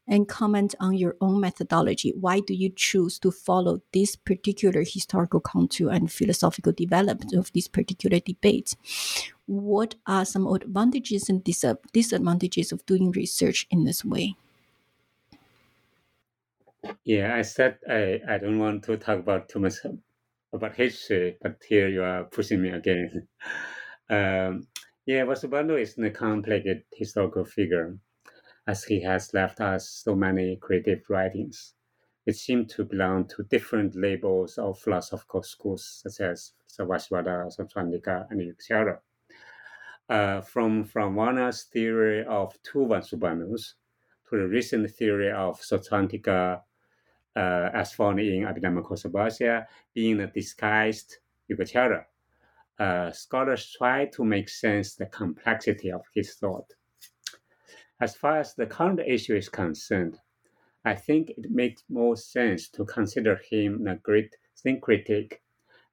[0.06, 2.12] and comment on your own methodology.
[2.18, 7.68] Why do you choose to follow this particular historical contour and philosophical development of this
[7.68, 8.76] particular debate?
[9.46, 14.36] What are some advantages and disadvantages of doing research in this way?
[17.04, 19.74] Yeah, I said I, I don't want to talk about too much
[20.52, 23.26] about history, but here you are pushing me again.
[24.10, 24.66] um,
[25.06, 27.98] yeah, Vasubandhu is a complicated historical figure
[28.66, 31.74] as he has left us so many creative writings,
[32.26, 38.40] It seem to belong to different labels of philosophical schools, such as Sarvastivada, Sautrantika, and
[38.40, 38.98] Yogacara.
[40.08, 43.74] Uh, from Frauwallner's theory of two Vasubandhus
[44.28, 46.62] to the recent theory of Sautrantika,
[47.36, 48.82] uh, as found in Abhidhamma
[49.92, 51.18] being a disguised
[51.50, 52.04] Yogacara,
[52.78, 56.72] uh, scholars try to make sense the complexity of his thought.
[58.04, 60.18] As far as the current issue is concerned,
[60.84, 65.40] I think it makes more sense to consider him a great syncretic,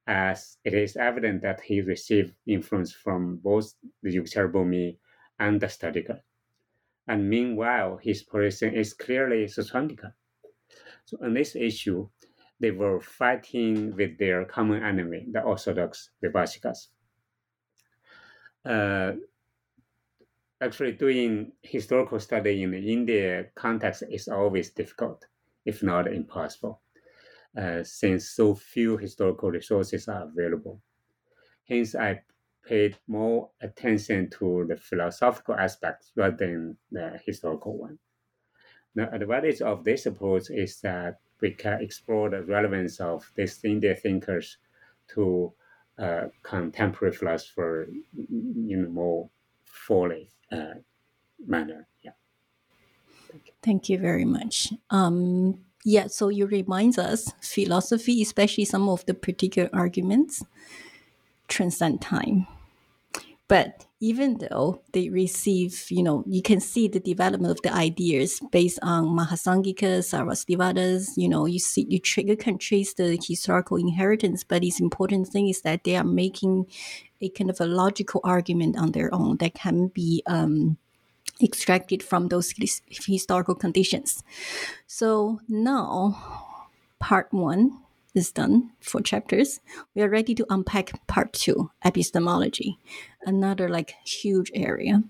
[0.07, 4.97] as it is evident that he received influence from both the Yogacarabhumi
[5.39, 6.19] and the Stadika.
[7.07, 10.11] And meanwhile, his position is clearly Sautrantika.
[11.05, 12.09] So on this issue,
[12.59, 16.87] they were fighting with their common enemy, the Orthodox Vaibhashikas.
[18.65, 19.13] Uh,
[20.61, 25.25] actually doing historical study in the India context is always difficult,
[25.65, 26.81] if not impossible,
[27.57, 30.81] uh, since so few historical resources are available.
[31.67, 32.21] Hence, I
[32.63, 37.97] paid more attention to the philosophical aspects rather than the historical one.
[38.93, 43.95] The advantage of this approach is that we can explore the relevance of these Indian
[43.95, 44.57] thinkers
[45.15, 45.53] to
[45.97, 49.29] uh, contemporary philosopher you know, more
[49.63, 50.29] fully
[51.45, 51.87] manner.
[52.01, 52.11] Yeah.
[53.31, 53.53] Thank you.
[53.63, 54.73] Thank you very much.
[54.89, 60.43] Um, yeah, so you remind us philosophy, especially some of the particular arguments,
[61.47, 62.47] transcend time.
[63.47, 68.41] But even though they receive, you know, you can see the development of the ideas
[68.51, 74.43] based on Mahasangika, Sarvastivada's, you know, you see, you, you can trace the historical inheritance,
[74.43, 76.65] but its important thing is that they are making
[77.21, 80.77] a kind of a logical argument on their own that can be um,
[81.39, 82.55] extracted from those
[82.89, 84.23] historical conditions.
[84.87, 86.57] So now,
[86.99, 87.77] part one
[88.13, 89.59] is done for chapters.
[89.95, 92.77] We are ready to unpack part two, epistemology,
[93.25, 95.03] another like huge area.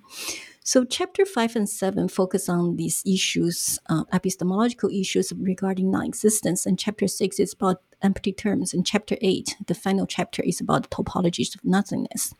[0.64, 6.68] So, chapter five and seven focus on these issues, uh, epistemological issues regarding non existence,
[6.68, 10.92] and chapter six is about empty terms, and chapter eight, the final chapter, is about
[10.92, 12.36] typologies of nothingness.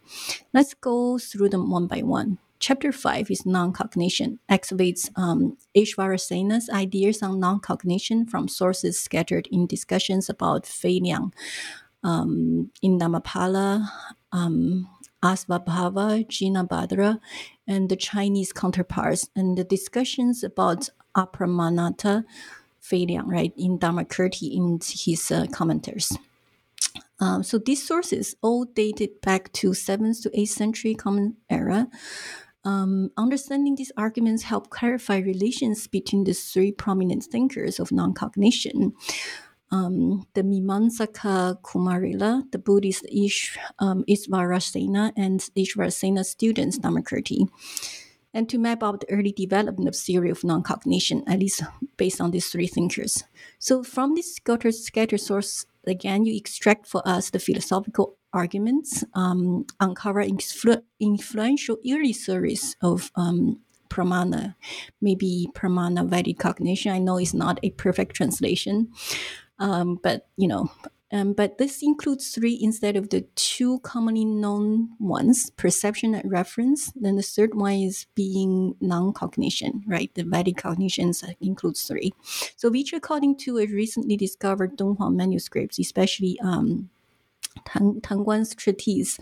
[0.54, 2.38] Let's go through them one by one.
[2.62, 9.48] Chapter 5 is non cognition, activates um, Ishvarasena's ideas on non cognition from sources scattered
[9.52, 11.02] in discussions about Fei
[12.04, 13.90] um, in Dhammapala,
[14.32, 14.88] um,
[15.24, 17.20] Asvabhava, Jnanabhadra,
[17.68, 22.26] and the Chinese counterparts, and the discussions about Apramanata,
[22.80, 26.16] Fei right, in Dharmakirti in his uh, commentaries.
[27.20, 31.88] Um, so these sources all dated back to 7th to 8th century Common Era.
[32.64, 38.94] Um, understanding these arguments help clarify relations between the three prominent thinkers of non-cognition.
[39.72, 47.48] Um, the Mimamsaka Kumarila, the Buddhist Ish, um, Ishvarasena, and Ishvarasena students Dharmakirti,
[48.34, 51.64] and to map out the early development of theory of non-cognition, at least
[51.98, 53.24] based on these three thinkers.
[53.60, 60.24] So from this scattered source, again, you extract for us the philosophical arguments, um, uncover
[60.24, 64.56] influ- influential early theories of um, pramana,
[65.02, 66.92] maybe pramana valid cognition.
[66.92, 68.92] I know it's not a perfect translation,
[69.60, 70.72] um, but you know,
[71.12, 76.92] um, but this includes three instead of the two commonly known ones: perception and inference.
[76.96, 80.10] Then the third one is being non-cognition, right?
[80.16, 82.14] The valid cognitions includes three.
[82.56, 86.40] So, which according to a recently discovered Dunhuang manuscripts, especially.
[86.40, 86.90] Um,
[87.68, 89.20] Tangguan's treatise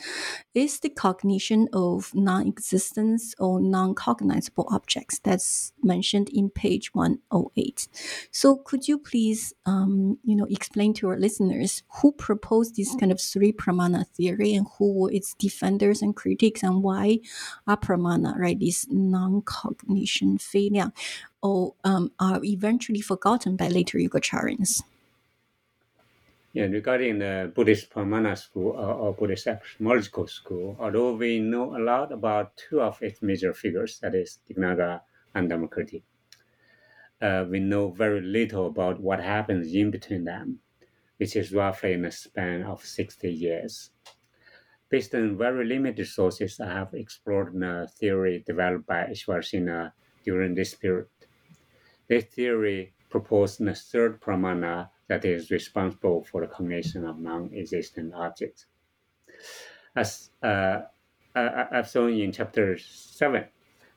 [0.54, 7.88] is the cognition of non-existence or non-cognizable objects that's mentioned in page 108.
[8.32, 13.12] So could you please, um, you know, explain to our listeners who proposed this kind
[13.12, 17.20] of three pramana theory and who were its defenders and critics and why
[17.68, 20.92] apramana, right, this non-cognition failure,
[21.42, 23.98] or um, are eventually forgotten by later
[26.67, 32.12] Regarding the Buddhist Pramana school or, or Buddhist epistemological school, although we know a lot
[32.12, 35.02] about two of its major figures, that is Dignaga
[35.34, 36.04] and Dharmakirti,
[37.22, 40.60] uh, we know very little about what happens in between them,
[41.17, 43.91] which is roughly in a span of 60 years.
[44.89, 49.93] Based on very limited sources, I have explored the theory developed by Ishvarasena
[50.26, 51.08] during this period.
[52.08, 58.67] This theory proposed the third pramana that is responsible for the cognition of non-existent objects.
[59.95, 60.82] As uh,
[61.36, 63.43] I've shown in chapter 7,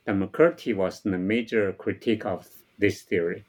[0.05, 2.47] the Dharmakirti was the major critique of
[2.79, 3.45] this theory.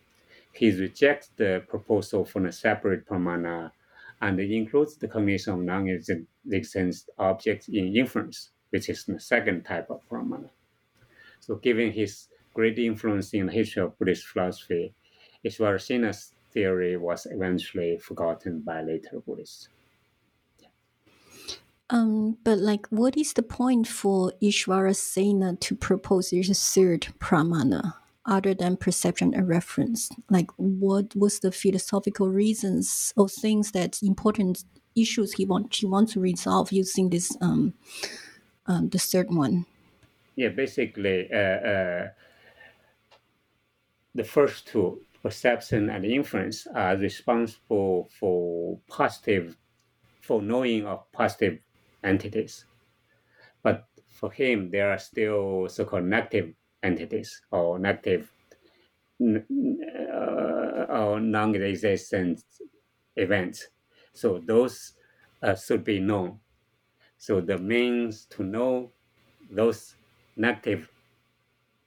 [0.53, 3.73] He rejects the proposal for a separate pramana
[4.21, 10.01] and includes the cognition of non-existent objects in inference, which is the second type of
[10.09, 10.51] pramana.
[11.41, 14.95] So given his great influence in the history of Buddhist philosophy,
[15.45, 19.69] Ishvarasena's theory was eventually forgotten by later Buddhists.
[21.91, 28.55] Um, but like, what is the point for Ishvarasena to propose this third pramana other
[28.55, 30.09] than perception and inference?
[30.31, 34.65] Like, what was the philosophical reasons or things that important
[34.97, 37.75] issues he want he wants to resolve using this um,
[38.67, 39.67] um the third one?
[40.37, 42.09] Yeah, basically, uh, uh,
[44.15, 49.57] the first two perception and inference are responsible for positive,
[50.21, 51.59] for knowing of positive
[52.05, 52.67] entities.
[53.63, 58.31] But for him, there are still so-called negative entities or negative
[59.19, 59.41] uh,
[60.91, 62.43] or non-existent
[63.17, 63.69] events.
[64.13, 64.93] So those
[65.43, 66.39] uh, should be known.
[67.17, 68.93] So the means to know
[69.51, 69.95] those
[70.37, 70.91] negative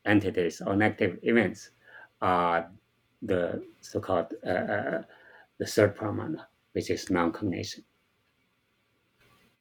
[0.06, 1.70] entities or negative events
[2.20, 2.72] are
[3.28, 5.04] the so-called uh, uh,
[5.58, 7.84] the third pramana, which is non-cognition.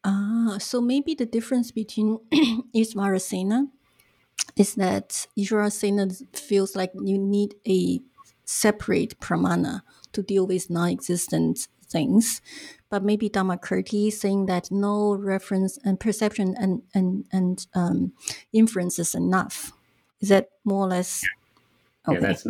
[0.04, 2.18] Ah, so maybe the difference between
[2.74, 3.68] Ishvarasena
[4.56, 8.00] is that Ishvarasena feels like you need a
[8.44, 12.40] separate pramana to deal with non-existent things,
[12.88, 18.12] but maybe Dharmakirti saying that no reference and perception and and and um,
[18.52, 19.72] inference is enough.
[20.20, 21.24] Is that more or less?
[22.08, 22.14] Okay.
[22.14, 22.46] Yeah, that's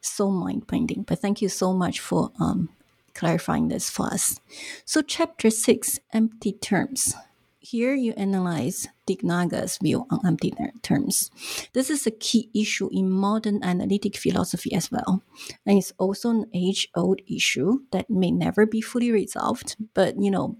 [0.00, 1.02] so mind bending.
[1.02, 2.68] But thank you so much for um,
[3.14, 4.40] clarifying this for us.
[4.84, 7.14] So, chapter six empty terms.
[7.62, 11.30] Here you analyze Dignaga's view on empty terms.
[11.74, 15.22] This is a key issue in modern analytic philosophy as well.
[15.66, 19.76] And it's also an age old issue that may never be fully resolved.
[19.92, 20.56] But, you know,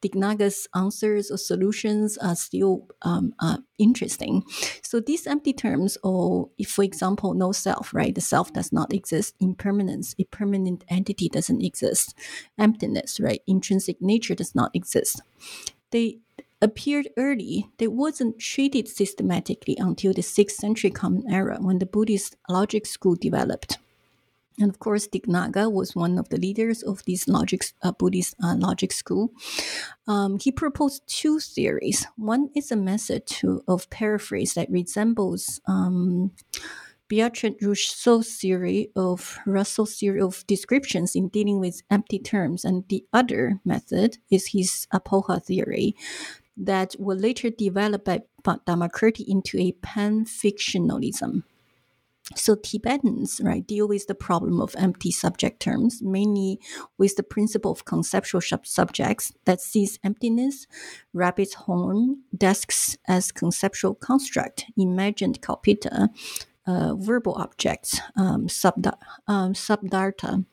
[0.00, 4.44] Dignaga's answers or solutions are still um, uh, interesting.
[4.82, 8.14] So these empty terms, or if, for example, no self, right?
[8.14, 9.34] The self does not exist.
[9.40, 12.14] Impermanence, a permanent entity doesn't exist.
[12.58, 13.42] Emptiness, right?
[13.46, 15.22] Intrinsic nature does not exist.
[15.90, 16.18] They
[16.60, 22.36] appeared early, they wasn't treated systematically until the 6th century Common Era when the Buddhist
[22.48, 23.78] logic school developed.
[24.58, 28.56] And of course, Dignaga was one of the leaders of this logic, uh, Buddhist uh,
[28.56, 29.30] logic school.
[30.06, 32.06] Um, he proposed two theories.
[32.16, 36.32] One is a method to, of paraphrase that resembles um,
[37.08, 43.04] Bertrand Rousseau's theory of Russell's theory of descriptions in dealing with empty terms, and the
[43.12, 45.96] other method is his apoha theory
[46.56, 51.44] that was later developed by Dharmakirti into a pan-fictionalism.
[52.36, 56.60] So Tibetans, right, deal with the problem of empty subject terms, mainly
[56.98, 60.66] with the principle of conceptual subjects that sees emptiness,
[61.14, 66.10] rabbit's horn, desks as conceptual construct, imagined kalpita,
[66.66, 70.44] uh, verbal objects, um, subda- um, subdarta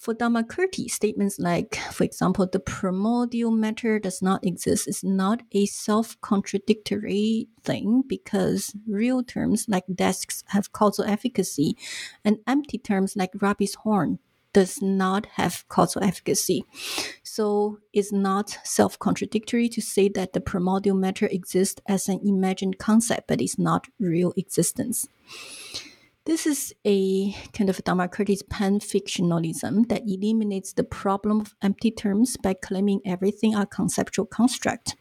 [0.00, 5.66] for Dharmakirti, statements like, for example, the primordial matter does not exist is not a
[5.66, 11.76] self contradictory thing because real terms like desks have causal efficacy
[12.24, 14.18] and empty terms like rabbit's horn
[14.54, 16.64] does not have causal efficacy.
[17.22, 22.78] So it's not self contradictory to say that the primordial matter exists as an imagined
[22.78, 25.08] concept, but it's not real existence.
[26.26, 32.54] This is a kind of Dharmakirti's pan-fictionalism that eliminates the problem of empty terms by
[32.54, 34.96] claiming everything are conceptual construct.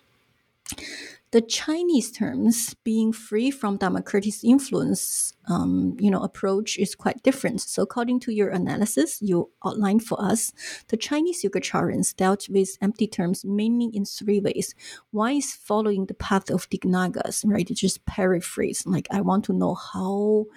[1.32, 7.62] The Chinese terms, being free from Dharmakirti's influence, um, you know, approach is quite different.
[7.62, 10.52] So, according to your analysis, you outlined for us,
[10.88, 14.74] the Chinese Yogacharans dealt with empty terms mainly in three ways.
[15.12, 17.68] One is following the path of Dignagas, right?
[17.68, 20.48] To just paraphrase, like I want to know how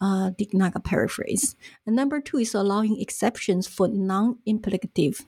[0.00, 1.56] uh, Dignaga paraphrase.
[1.86, 5.24] And number two is allowing exceptions for non-implicative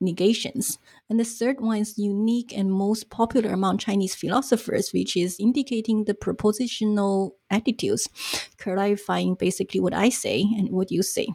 [0.00, 0.78] negations.
[1.08, 6.04] And the third one is unique and most popular among Chinese philosophers, which is indicating
[6.04, 8.08] the propositional attitudes,
[8.58, 11.28] clarifying basically what I say and what you say.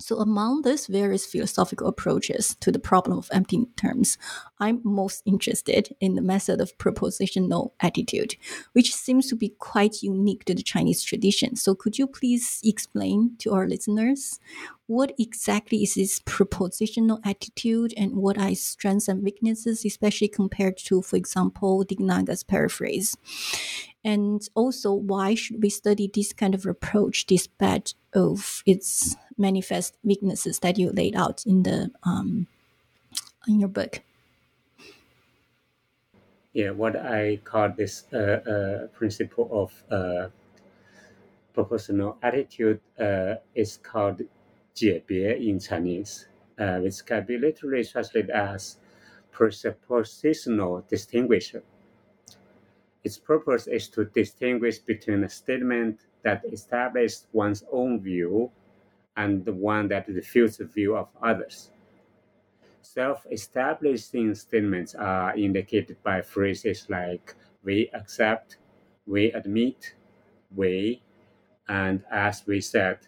[0.00, 4.16] So, among these various philosophical approaches to the problem of empty terms,
[4.58, 8.36] I'm most interested in the method of propositional attitude,
[8.72, 11.56] which seems to be quite unique to the Chinese tradition.
[11.56, 14.40] So, could you please explain to our listeners
[14.86, 20.78] what exactly is this propositional attitude and what are its strengths and weaknesses, especially compared
[20.78, 23.14] to, for example, Dignaga's paraphrase?
[24.04, 30.58] And also, why should we study this kind of approach despite of its manifest weaknesses
[30.58, 32.48] that you laid out in the um,
[33.46, 34.02] in your book?
[36.52, 40.28] Yeah, what I call this uh, uh, principle of uh,
[41.54, 44.22] propositional attitude uh, is called
[44.74, 46.26] 簡別 in Chinese,
[46.58, 48.76] uh, which can be literally translated as
[49.32, 51.62] presuppositional distinguisher.
[53.04, 58.50] Its purpose is to distinguish between a statement that establishes one's own view
[59.16, 61.70] and the one that refutes the view of others.
[62.80, 67.34] Self-establishing statements are indicated by phrases like
[67.64, 68.58] we accept,
[69.06, 69.94] we admit,
[70.54, 71.02] we,
[71.68, 72.98] and as we said.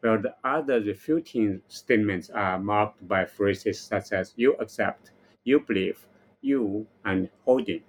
[0.00, 5.10] While the other refuting statements are marked by phrases such as you accept,
[5.44, 6.06] you believe,
[6.40, 7.82] you, and holding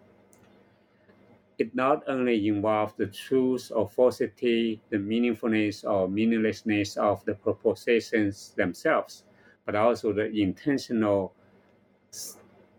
[1.57, 8.53] it not only involves the truth or falsity, the meaningfulness or meaninglessness of the propositions
[8.55, 9.23] themselves,
[9.65, 11.33] but also the intentional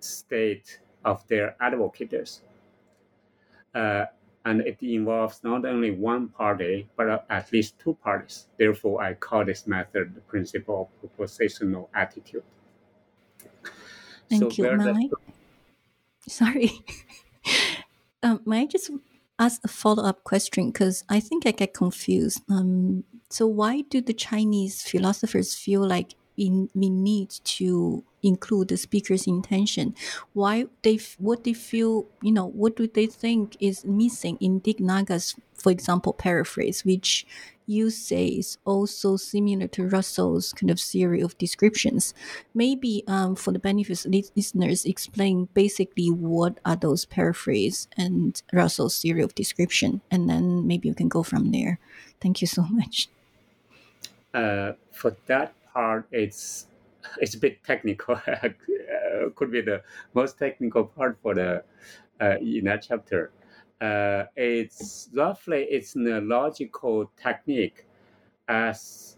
[0.01, 2.43] state of their advocates.
[3.75, 4.07] Uh,
[4.45, 8.47] and it involves not only one party, but at least two parties.
[8.57, 12.45] Therefore, I call this method the principle of propositional attitude.
[14.31, 15.11] Thank so you, Mike.
[16.27, 16.71] Sorry.
[18.23, 18.91] Um, may I just
[19.39, 20.71] ask a follow up question?
[20.71, 22.43] Because I think I get confused.
[22.51, 28.77] Um, so, why do the Chinese philosophers feel like in, we need to include the
[28.77, 29.95] speaker's intention?
[30.33, 35.37] Why they what they feel you know what do they think is missing in Dignaga's,
[35.69, 37.27] for example, paraphrase, which
[37.67, 42.15] you say is also similar to Russell's kind of theory of descriptions.
[42.55, 48.99] Maybe um, for the benefit of listeners, explain basically what are those paraphrase and Russell's
[48.99, 51.79] theory of description, and then maybe you can go from there.
[52.19, 53.11] Thank you so much.
[54.33, 56.65] Uh, for that part, it's
[57.21, 58.19] it's a bit technical.
[59.37, 59.83] could be the
[60.15, 61.63] most technical part for the
[62.41, 63.31] in that chapter.
[63.81, 67.87] It's roughly it's a logical technique
[68.49, 69.17] as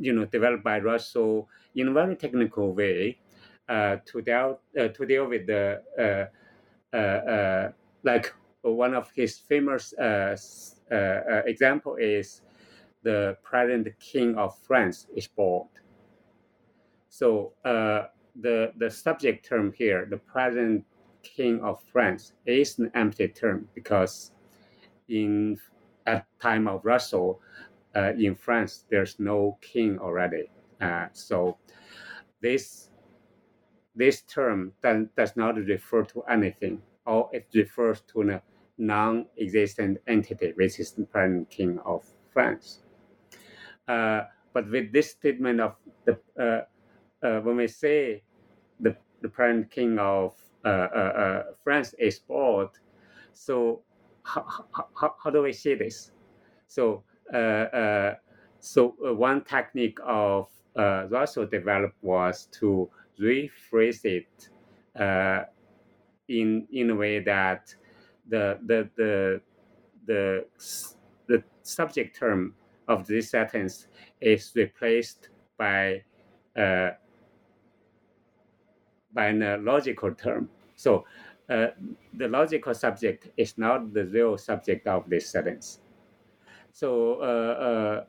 [0.00, 3.18] you know developed by Russell in a very technical way
[3.68, 7.72] uh, to deal uh, to deal with the uh, uh, uh
[8.04, 10.36] like one of his famous uh,
[11.46, 12.42] example is
[13.02, 15.68] the present king of France is born.
[17.08, 20.84] So the the subject term here, the present
[21.22, 24.32] king of France, is an empty term because
[25.08, 25.58] in
[26.06, 27.40] at time of Russell,
[27.94, 30.50] uh, in France, there's no king already.
[30.80, 31.56] Uh, so
[32.40, 32.90] this
[33.94, 38.42] this term does, does not refer to anything, or it refers to a
[38.78, 42.82] non-existent entity, which is the present king of France.
[43.88, 48.22] Uh, but with this statement of the uh, uh, when we say
[48.80, 50.34] the the present king of
[51.62, 52.70] France bored,
[53.32, 53.82] so
[54.24, 54.44] how,
[54.94, 56.12] how, how do we see this?
[56.66, 57.02] So
[57.32, 58.14] uh, uh,
[58.60, 62.88] so uh, one technique of Russell developed was to
[63.20, 64.48] rephrase it
[66.28, 67.74] in in a way that
[68.28, 69.40] the the the
[70.06, 70.44] the
[71.26, 72.54] the subject term
[72.86, 73.88] of this sentence
[74.20, 75.28] is replaced
[75.58, 76.02] by
[76.56, 76.90] uh,
[79.18, 80.48] by a logical term.
[80.76, 81.04] So
[81.50, 81.68] uh,
[82.14, 85.80] the logical subject is not the real subject of this sentence.
[86.72, 88.04] So uh, uh,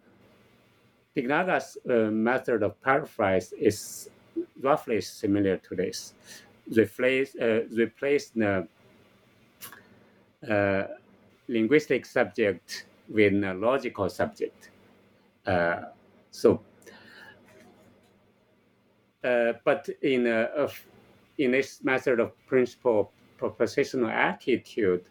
[1.89, 4.09] uh, method of paraphrase is
[4.61, 6.13] roughly similar to this.
[6.77, 8.67] Replace, uh, replace the
[10.47, 10.83] uh,
[11.47, 14.69] linguistic subject with a logical subject.
[15.47, 15.81] Uh,
[16.29, 16.61] so,
[19.23, 20.69] uh, but in a,
[21.39, 25.05] in this method of principle propositional attitude,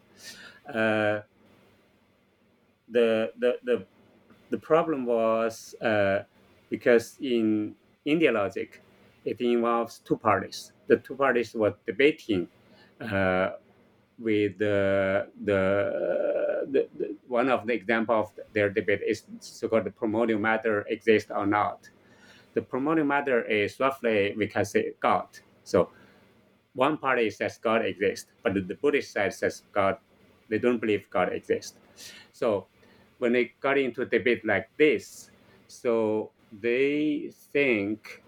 [2.91, 3.87] the the the,
[4.51, 6.25] the problem was uh,
[6.71, 7.75] because in
[8.05, 8.83] India logic,
[9.25, 10.73] it involves two parties.
[10.89, 12.49] The two parties were debating
[13.01, 13.51] uh,
[14.19, 19.91] with the, the, the, the, one of the example of their debate is so-called the
[19.91, 21.91] primordial matter exists or not.
[22.55, 25.29] The primordial matter is roughly we can say God.
[25.65, 25.91] So
[26.79, 29.99] one party says God exists, but the Buddhist side says God,
[30.49, 31.75] they don't believe God exists.
[32.33, 32.69] So
[33.19, 35.31] when they got into a debate like this,
[35.67, 36.31] so
[36.63, 38.23] they think,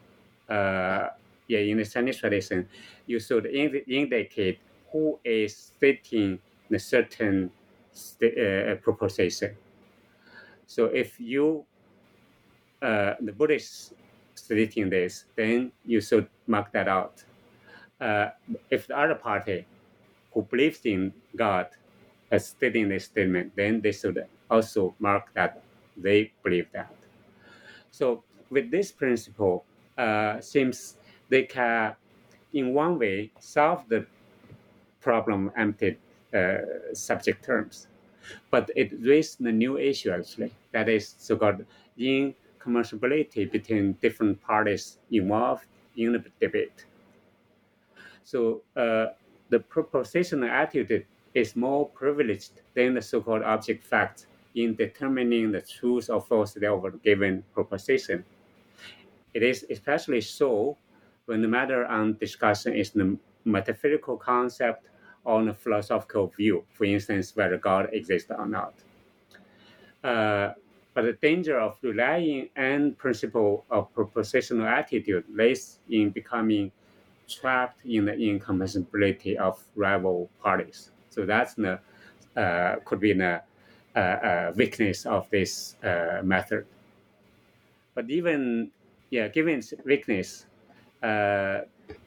[0.49, 1.09] uh,
[1.47, 2.69] yeah, in the Chinese tradition,
[3.07, 4.59] you should ind- indicate
[4.91, 6.41] who is stating
[6.73, 7.53] a certain
[7.93, 9.57] st- uh, proposition.
[10.67, 11.65] So if you,
[12.83, 13.95] uh, the Buddhist
[14.35, 17.25] stating this, then you should mark that out.
[18.01, 18.31] Uh,
[18.71, 19.67] if the other party
[20.33, 21.67] who believes in God
[22.33, 25.63] is stating this statement, then they should also mark that
[25.97, 26.95] they believe that.
[27.91, 29.65] So with this principle,
[29.99, 30.97] uh, seems
[31.29, 31.95] they can,
[32.53, 34.07] in one way, solve the
[35.01, 35.99] problem empty
[36.35, 36.59] uh,
[36.95, 37.87] subject terms.
[38.51, 41.65] But it raised a new issue actually, that is so-called
[41.99, 45.65] incommensurability between different parties involved
[45.97, 46.87] in the debate.
[48.31, 49.07] So uh,
[49.49, 51.05] the propositional attitude
[51.35, 56.85] is more privileged than the so-called object fact in determining the truth or falsity of
[56.85, 58.25] a given proposition.
[59.35, 60.77] It is especially so
[61.27, 64.87] when the matter on discussion is the metaphysical concept
[65.25, 68.75] or a philosophical view, for instance, whether God exists or not.
[70.05, 70.53] Uh,
[70.95, 76.71] but the danger of relying on principle of propositional attitude lays in becoming
[77.31, 80.91] trapped in the incommensurability of rival parties.
[81.11, 81.81] So that's the
[82.37, 83.43] uh, could be the
[83.97, 86.65] uh, uh, weakness of this uh, method.
[87.95, 88.71] But even
[89.11, 90.47] yeah, given its weakness,
[91.01, 91.67] but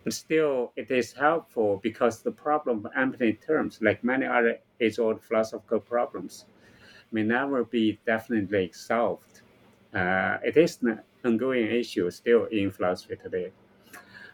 [0.09, 5.81] still it is helpful because the problem of empty terms, like many other age-old philosophical
[5.81, 6.45] problems,
[7.11, 9.41] may never be definitely solved.
[9.93, 13.51] Uh, it is an ongoing issue still in philosophy today.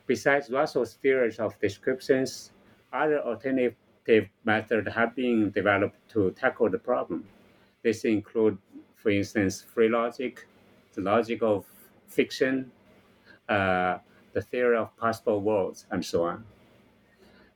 [0.09, 2.49] Besides Russell's theories of descriptions,
[2.91, 7.27] other alternative methods have been developed to tackle the problem.
[7.83, 8.57] This include,
[8.95, 10.47] for instance, free logic,
[10.95, 11.63] the logic of
[12.07, 12.71] fiction,
[13.47, 13.99] uh,
[14.33, 16.43] the theory of possible worlds, and so on.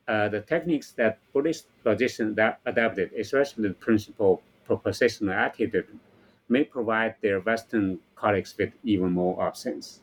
[0.06, 5.88] Uh, the techniques that Buddhist logicians that adapted, especially the principle propositional attitude,
[6.48, 10.02] may provide their Western colleagues with even more options.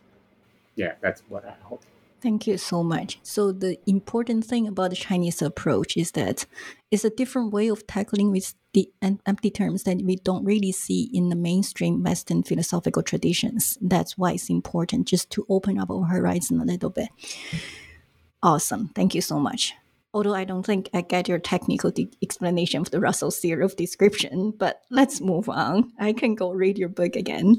[0.76, 1.86] Yeah, that's what I hope.
[2.22, 3.20] Thank you so much.
[3.24, 6.46] So the important thing about the Chinese approach is that
[6.92, 11.10] it's a different way of tackling with the empty terms that we don't really see
[11.12, 13.78] in the mainstream Western philosophical traditions.
[13.82, 17.10] That's why it's important just to open up our horizon a little bit.
[18.44, 18.90] Awesome.
[18.90, 19.74] Thank you so much
[20.14, 23.32] although I don't think I get your technical de- explanation of the Russell
[23.62, 25.92] of description, but let's move on.
[26.00, 27.58] I can go read your book again.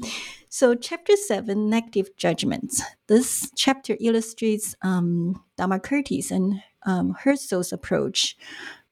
[0.49, 2.81] So, chapter seven, negative judgments.
[3.07, 8.37] This chapter illustrates um, and um, Husserl's approach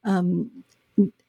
[0.03, 0.64] um,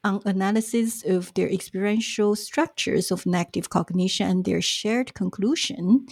[0.04, 6.06] on analysis of their experiential structures of negative cognition and their shared conclusion.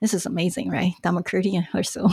[0.00, 0.92] This is amazing, right?
[1.02, 2.10] Dharmakirti and Husserl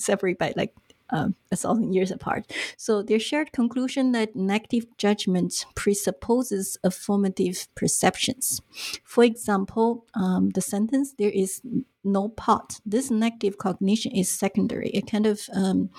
[0.00, 0.74] separate by like
[1.10, 2.52] um, a thousand years apart.
[2.76, 8.60] So their shared conclusion that negative judgment presupposes affirmative perceptions.
[9.04, 11.60] For example, um, the sentence "there is
[12.04, 15.90] no pot." This negative cognition is secondary, a kind of um,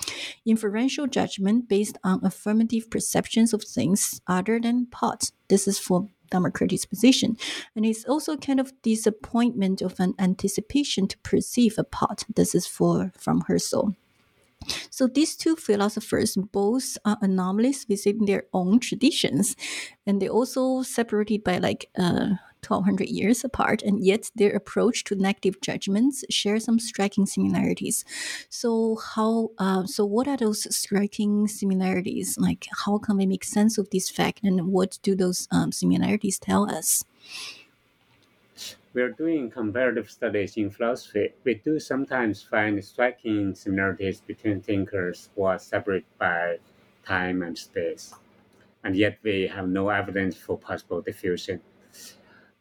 [0.45, 5.31] inferential judgment based on affirmative perceptions of things other than pot.
[5.47, 7.37] This is for Dharmakirti's position.
[7.75, 12.23] And it's also kind of disappointment of an anticipation to perceive a pot.
[12.35, 13.95] This is for from Husserl.
[14.89, 19.55] So these two philosophers both are anomalies within their own traditions,
[20.05, 22.35] and they also separated by like uh,
[22.67, 28.03] 1200 years apart, and yet their approach to negative judgments share some striking similarities.
[28.49, 29.51] So how?
[29.57, 32.37] Uh, so what are those striking similarities?
[32.37, 36.39] Like how can we make sense of this fact, and what do those um, similarities
[36.39, 37.03] tell us?
[38.93, 45.43] We're doing comparative studies in philosophy, we do sometimes find striking similarities between thinkers who
[45.43, 46.59] are separated by
[47.03, 48.13] time and space,
[48.83, 51.61] and yet we have no evidence for possible diffusion.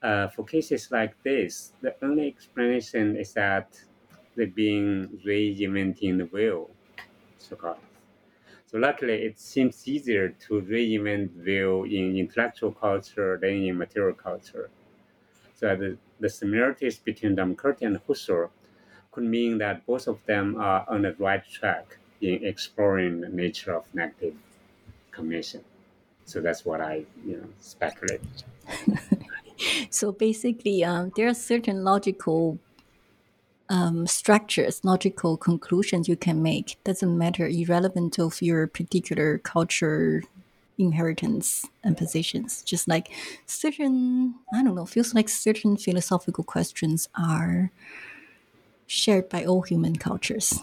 [0.02, 3.80] Uh, for cases like this, the only explanation is that
[4.36, 6.70] they're being reinventing the wheel,
[7.38, 7.78] so called.
[8.66, 14.70] So luckily, it seems easier to reinvent wheel in intellectual culture than in material culture.
[15.58, 18.50] So the the similarities between Dharmakirti and Husserl
[19.12, 23.74] could mean that both of them are on the right track in exploring the nature
[23.74, 24.34] of negative
[25.10, 25.64] cognition.
[26.24, 28.20] So that's what I, you know, speculate.
[29.90, 32.58] so basically, um, there are certain logical
[33.68, 36.76] um, structures, logical conclusions you can make.
[36.84, 40.22] Doesn't matter, irrelevant of your particular culture
[40.78, 42.62] inheritance and positions.
[42.62, 43.10] Just like
[43.46, 47.70] certain, I don't know, feels like certain philosophical questions are
[48.86, 50.58] shared by all human cultures.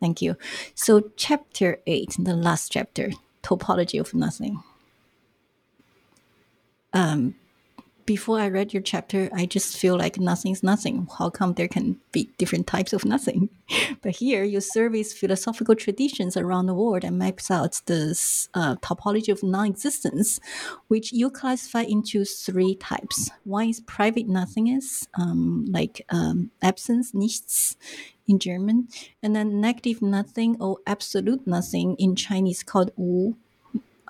[0.00, 0.36] Thank you.
[0.74, 3.10] So, chapter eight, the last chapter,
[3.42, 4.62] typology of nothing.
[6.92, 7.34] Um,
[8.10, 11.06] before I read your chapter, I just feel like nothing's nothing.
[11.16, 13.50] How come there can be different types of nothing?
[14.02, 19.28] but here, you surveys philosophical traditions around the world and maps out this uh, typology
[19.28, 20.40] of non-existence,
[20.88, 23.30] which you classify into three types.
[23.44, 27.76] One is privative nothingness, um, like um, absence, nichts
[28.26, 28.88] in German,
[29.22, 33.36] and then negative nothing or absolute nothing in Chinese called wu.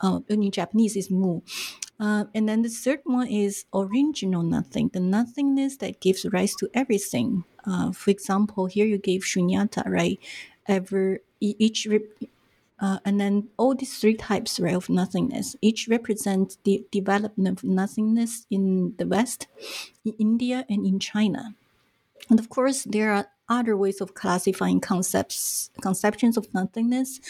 [0.03, 1.42] Uh, in Japanese is mu.
[2.01, 6.68] Uh, and then the third one is original nothing, the nothingness that gives rise to
[6.72, 7.44] everything.
[7.66, 10.18] Uh, for example, here you gave shunyata, right?
[10.66, 11.86] Ever each
[12.80, 17.64] uh, and then all these three types right, of nothingness each represent the development of
[17.64, 19.46] nothingness in the West,
[20.05, 21.55] in India, and in China.
[22.30, 27.20] And of course, there are other ways of classifying concepts, conceptions of nothingness,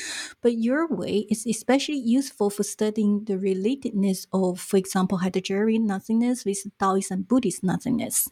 [0.43, 6.45] but your way is especially useful for studying the relatedness of, for example, Heideggerian nothingness
[6.45, 8.29] with Taoist and Buddhist nothingness.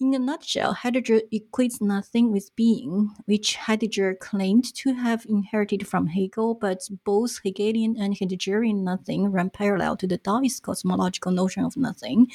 [0.00, 6.06] In a nutshell, Heidegger equates nothing with being, which Heidegger claimed to have inherited from
[6.06, 11.76] Hegel, but both Hegelian and Heideggerian nothing run parallel to the Taoist cosmological notion of
[11.76, 12.28] nothing.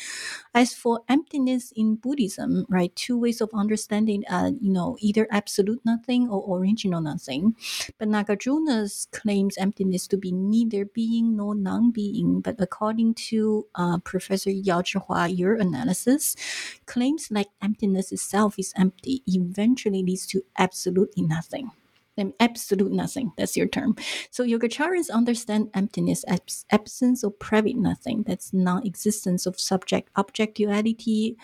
[0.54, 5.80] As for emptiness in Buddhism, right, two ways of understanding, uh, you know, either absolute
[5.86, 7.56] nothing or original nothing.
[7.98, 14.50] But Nagarjuna's claims emptiness to be neither being nor non-being, but according to uh, Professor
[14.50, 16.36] Yao Zhihua, your analysis,
[16.86, 21.72] claims like emptiness itself is empty eventually leads to absolutely nothing.
[22.16, 23.32] And absolute nothing.
[23.38, 23.96] That's your term.
[24.30, 28.22] So Yogacarans understand emptiness as absence or privative nothing.
[28.28, 31.38] That's non-existence of subject object duality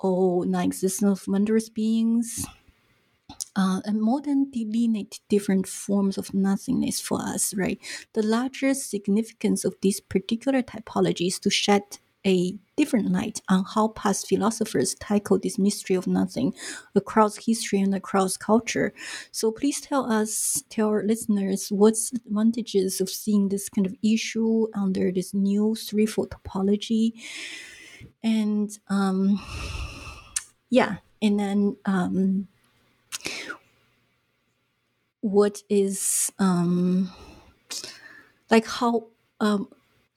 [0.00, 2.44] or non-existence of wondrous beings.
[3.58, 7.78] Uh, and more than delineate different forms of nothingness for us, right?
[8.12, 11.82] The larger significance of this particular typology is to shed
[12.24, 16.54] a different light on how past philosophers tackle this mystery of nothing
[16.94, 18.92] across history and across culture.
[19.32, 23.94] So please tell us, tell our listeners, what's the advantages of seeing this kind of
[24.02, 27.12] issue under this new threefold typology,
[28.22, 29.40] and um,
[30.70, 32.48] yeah, and then um,
[35.20, 37.10] what is um,
[38.50, 39.08] like how
[39.40, 39.68] um,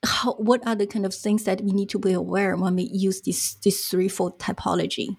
[0.04, 2.84] how what are the kind of things that we need to be aware when we
[2.84, 5.16] use this this threefold typology?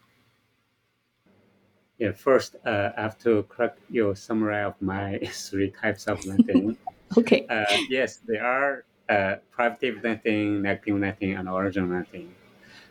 [1.99, 6.77] Yeah, first uh, I have to correct your summary of my three types of nothing.
[7.17, 7.45] okay.
[7.47, 12.33] Uh, yes, there are uh, privative nothing, negative nothing, and original nothing,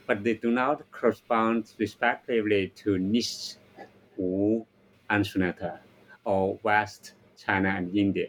[0.07, 3.57] but they do not correspond respectively to nichts,
[4.17, 4.67] Wu,
[5.13, 5.79] and Shunyata,
[6.25, 8.29] or West, China, and India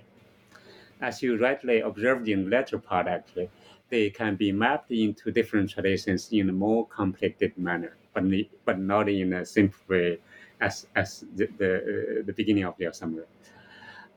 [1.04, 3.50] as you rightly observed in the latter part, actually,
[3.90, 8.24] they can be mapped into different traditions in a more complicated manner, but,
[8.66, 10.18] but not in a simple way
[10.62, 13.26] as, as the, the, uh, the beginning of your summary.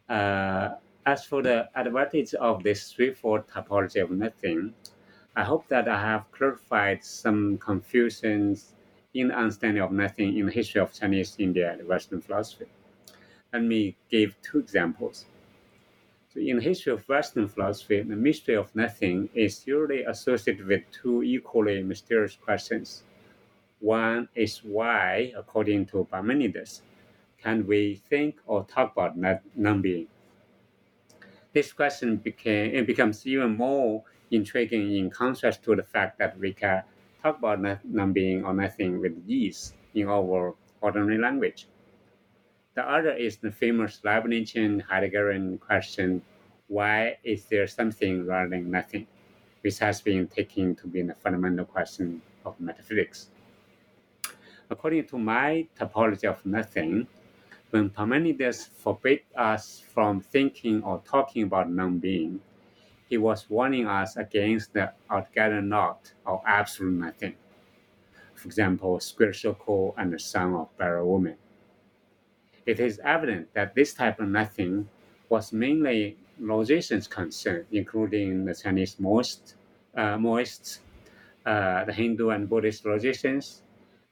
[0.08, 0.70] Uh,
[1.04, 4.72] as for the advantage of this threefold typology of nothing,
[5.34, 8.74] I hope that I have clarified some confusions
[9.20, 12.66] in the understanding of nothing in the history of Chinese India and Western philosophy.
[13.52, 15.26] Let me give two examples.
[16.32, 20.82] So in the history of Western philosophy, the mystery of nothing is usually associated with
[20.92, 23.04] two equally mysterious questions.
[23.80, 26.82] One is why, according to Parmenides,
[27.42, 30.08] can we think or talk about non-being?
[31.52, 36.52] This question became, it becomes even more intriguing in contrast to the fact that we
[36.52, 36.82] can
[37.26, 41.66] talk about non-being or nothing with ease in our ordinary language.
[42.74, 46.22] The other is the famous Leibnizian Heideggerian question,
[46.68, 49.06] why is there something rather than nothing,
[49.62, 53.28] which has been taken to be the fundamental question of metaphysics.
[54.70, 57.06] According to my typology of nothing,
[57.70, 62.40] when Parmenides forbade us from thinking or talking about non-being,
[63.09, 67.34] he was warning us against the altogether not or absolute nothing.
[68.34, 71.36] For example, square circle and the son of barren woman
[72.66, 74.88] it is evident that this type of nothing
[75.28, 78.96] was mainly logicians' concern, including the Chinese
[79.96, 80.80] uh, Mohists,
[81.46, 83.62] uh, the Hindu and Buddhist logicians,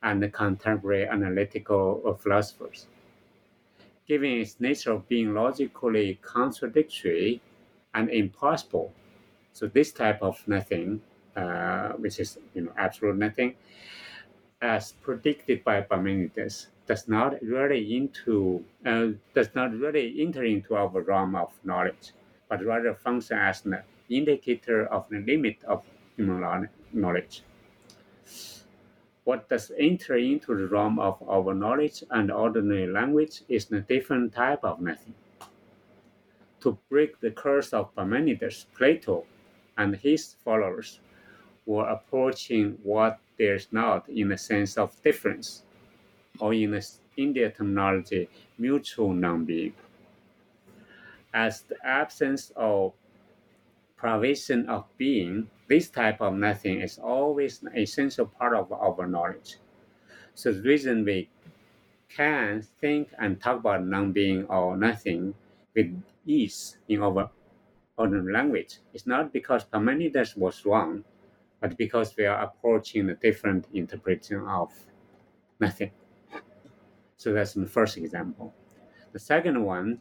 [0.02, 2.86] and the contemporary analytical philosophers.
[4.06, 7.40] Given its nature of being logically contradictory
[7.94, 8.92] and impossible,
[9.52, 11.00] so this type of nothing,
[11.36, 13.54] uh, which is you know absolute nothing,
[14.60, 21.00] as predicted by Parmenides, does not really into uh, does not really enter into our
[21.00, 22.12] realm of knowledge,
[22.48, 23.78] but rather function as an
[24.08, 25.82] indicator of the limit of
[26.16, 27.42] human knowledge.
[29.24, 34.34] What does enter into the realm of our knowledge and ordinary language is a different
[34.34, 35.14] type of nothing.
[36.64, 39.26] To break the curse of Parmenides, Plato
[39.76, 40.98] and his followers
[41.66, 45.64] were approaching what there is not in the sense of difference
[46.38, 46.82] or in the
[47.18, 49.74] India terminology, mutual non-being.
[51.34, 52.94] As the absence of
[53.98, 59.58] privation of being, this type of nothing is always an essential part of our knowledge.
[60.34, 61.28] So the reason we
[62.08, 65.34] can think and talk about non-being or nothing
[65.74, 67.30] with ease in our
[67.96, 71.04] ordinary language is not because Parmenides was wrong,
[71.60, 74.72] but because we are approaching a different interpretation of
[75.60, 75.90] nothing.
[77.16, 78.52] So that's the first example.
[79.12, 80.00] The second one,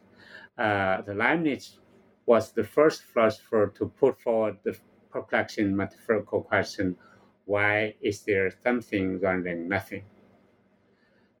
[0.58, 1.78] uh, the Leibniz
[2.26, 4.76] was the first philosopher to put forward the
[5.10, 6.96] perplexing metaphorical question,
[7.44, 10.04] why is there something rather than nothing?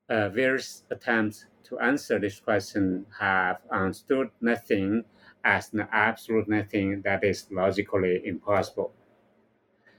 [0.08, 5.04] Uh, various attempts to answer this question have understood nothing
[5.44, 8.92] as an absolute nothing that is logically impossible.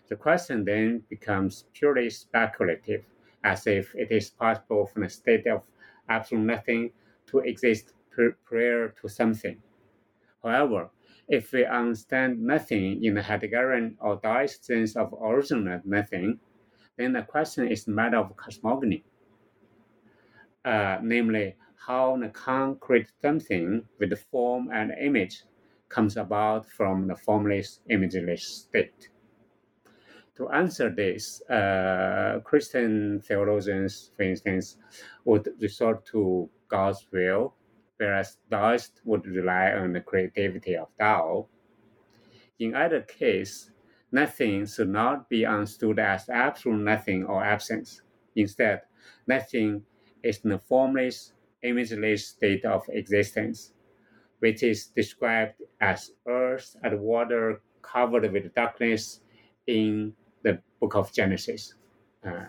[0.07, 3.03] The question then becomes purely speculative,
[3.43, 5.63] as if it is possible for a state of
[6.07, 6.91] absolute nothing
[7.27, 7.93] to exist
[8.45, 9.61] prior to something.
[10.43, 10.89] However,
[11.27, 16.39] if we understand nothing in the Heideggerian or Taoist sense of original nothing,
[16.97, 19.03] then the question is a matter of cosmogony,
[20.65, 25.43] uh, namely how the concrete something with the form and image
[25.89, 29.09] comes about from the formless, imageless state.
[30.37, 34.77] To answer this, uh, Christian theologians, for instance,
[35.23, 37.53] would resort to God's will,
[37.97, 41.47] whereas Taoists would rely on the creativity of Tao.
[42.59, 43.71] In either case,
[44.11, 48.01] nothing should not be understood as absolute nothing or absence.
[48.35, 48.81] Instead,
[49.27, 49.83] nothing
[50.25, 53.71] is the formless, imageless state of existence,
[54.39, 59.21] which is described as earth and water covered with darkness
[59.67, 60.13] in
[60.43, 61.75] the book of Genesis,
[62.25, 62.45] uh,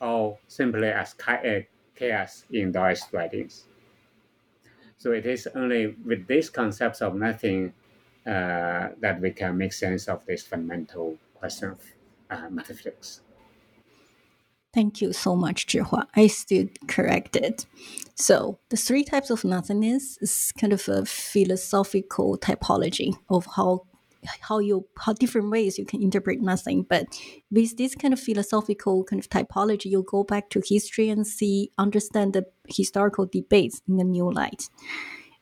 [0.00, 1.60] or simply as uh,
[1.94, 3.66] chaos in Taoist writings.
[4.98, 7.72] So it is only with these concepts of nothing
[8.26, 11.80] uh, that we can make sense of this fundamental question of
[12.30, 13.22] uh, metaphysics.
[14.74, 16.06] Thank you so much, Zhihua.
[16.14, 17.64] I stood corrected.
[18.14, 23.84] So the three types of nothingness is kind of a philosophical typology of how
[24.40, 26.84] how you how different ways you can interpret nothing.
[26.88, 27.06] But
[27.50, 31.70] with this kind of philosophical kind of typology, you go back to history and see
[31.78, 34.68] understand the historical debates in a new light.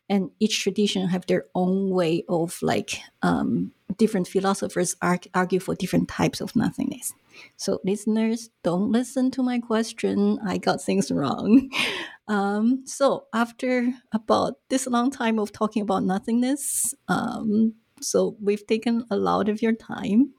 [0.08, 6.08] And each tradition have their own way of like um, different philosophers argue for different
[6.08, 7.12] types of nothingness.
[7.56, 10.38] So listeners, don't listen to my question.
[10.44, 11.70] I got things wrong.
[12.28, 19.04] Um, so after about this long time of talking about nothingness, um, so we've taken
[19.10, 20.34] a lot of your time.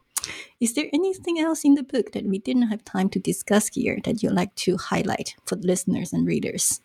[0.59, 3.99] Is there anything else in the book that we didn't have time to discuss here
[4.03, 6.81] that you'd like to highlight for the listeners and readers?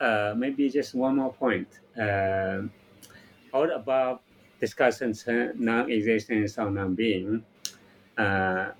[0.00, 1.68] Uh, maybe just one more point.
[1.98, 2.62] Uh,
[3.52, 4.20] all above
[4.60, 7.44] discussions on non-existence or non-being
[8.18, 8.70] uh,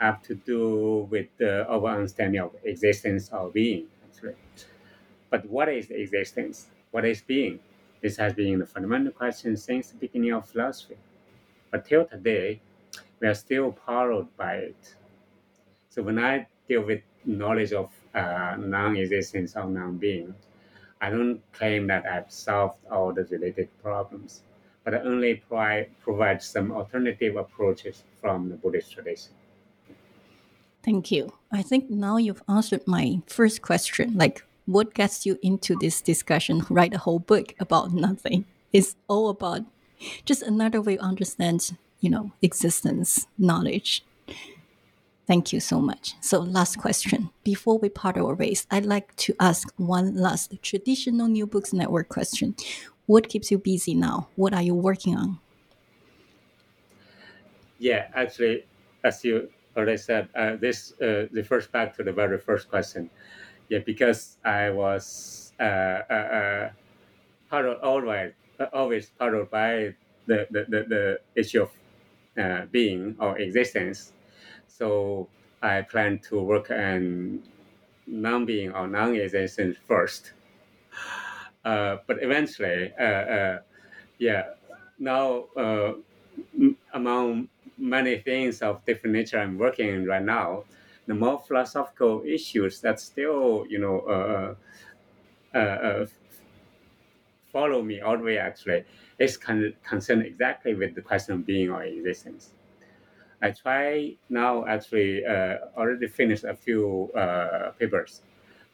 [0.00, 3.86] have to do with the our understanding of existence or being.
[4.04, 4.34] Actually,
[5.30, 6.66] but what is existence?
[6.90, 7.58] What is being?
[8.02, 10.96] This has been the fundamental question since the beginning of philosophy.
[11.70, 12.60] But till today,
[13.20, 14.94] we are still puzzled by it.
[15.90, 20.34] So when I deal with knowledge of uh, non-existence or non-being,
[21.02, 24.40] I don't claim that I've solved all the related problems,
[24.84, 29.32] but I only provide, provide some alternative approaches from the Buddhist tradition.
[30.82, 31.34] Thank you.
[31.52, 36.62] I think now you've answered my first question, like what gets you into this discussion
[36.70, 39.62] write a whole book about nothing it's all about
[40.24, 44.04] just another way to understand you know existence knowledge
[45.26, 46.14] thank you so much.
[46.20, 47.30] So last question.
[47.44, 52.08] Before we part our ways i'd like to ask one last traditional new books network
[52.08, 52.54] question.
[53.06, 54.28] What keeps you busy now?
[54.36, 55.38] What are you working on?
[57.78, 58.64] Yeah actually
[59.04, 63.10] as you already said uh, this uh, refers back to the very first question.
[63.68, 66.70] Yeah, because I was uh, uh,
[67.50, 69.94] uh, always, uh, always puzzled by
[70.26, 71.70] the, the, the, the issue of
[72.38, 74.12] uh, being or existence.
[74.78, 75.28] So
[75.62, 77.42] I plan to work on
[78.06, 80.32] non-being or non-existence first.
[81.64, 83.58] Uh, but eventually, uh, uh,
[84.18, 84.44] yeah,
[84.98, 85.94] now uh,
[86.58, 87.48] m- among
[87.78, 90.64] many things of different nature I'm working in right now,
[91.06, 94.00] the more philosophical issues that still, you know,
[95.54, 96.06] uh, uh,
[97.52, 98.84] follow me all the way actually
[99.18, 102.52] is con- concerned exactly with the question of being or existence.
[103.42, 108.22] I try now actually uh, already finished a few uh, papers.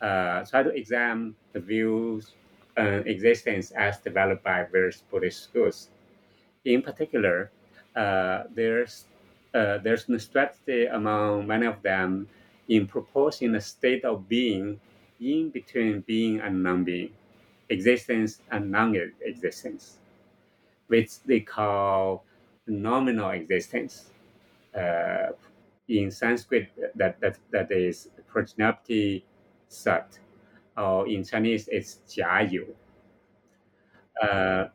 [0.00, 2.32] Uh, try to examine the views
[2.76, 5.88] and existence as developed by various Buddhist schools.
[6.64, 7.50] In particular,
[8.54, 9.06] there's
[9.54, 12.28] uh, there's no strategy among many of them
[12.68, 14.78] in proposing a state of being
[15.20, 17.10] in between being and non-being,
[17.70, 19.98] existence and non-existence,
[20.88, 22.24] which they call
[22.66, 24.10] nominal existence.
[24.78, 25.32] Uh,
[25.88, 29.22] in Sanskrit, that, that, that is Prajnapti
[29.68, 30.18] Sat,
[30.76, 32.66] or in Chinese, it's Jia Yu.
[34.22, 34.68] Uh,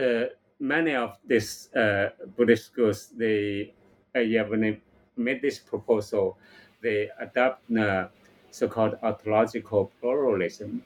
[0.00, 0.24] uh,
[0.58, 3.72] many of these uh, Buddhist schools, they,
[4.14, 4.80] uh, yeah, when they
[5.16, 6.36] made this proposal,
[6.82, 8.08] they adopt the
[8.50, 10.82] so-called ontological pluralism.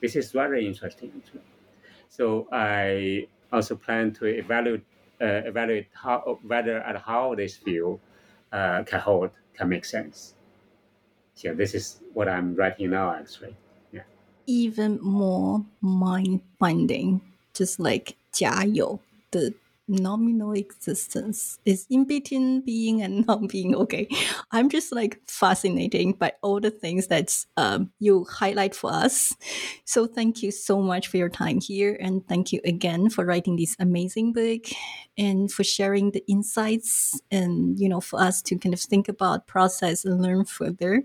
[0.00, 1.22] This is very interesting.
[2.08, 4.84] So I also plan to evaluate
[5.19, 7.99] evaluate how whether and how this view
[8.51, 10.35] uh, can hold, can make sense.
[11.37, 13.55] Yeah, this is what I'm writing now, actually.
[13.91, 14.03] Yeah.
[14.45, 17.21] Even more mind-binding,
[17.53, 18.99] just like 加油
[19.31, 19.53] 的
[19.88, 24.08] nominal existence is in between being and not being okay?
[24.50, 29.34] I'm just like fascinating by all the things that um, you highlight for us.
[29.84, 33.56] So thank you so much for your time here and thank you again for writing
[33.56, 34.66] this amazing book
[35.16, 39.46] and for sharing the insights and you know for us to kind of think about
[39.46, 41.02] process and learn further.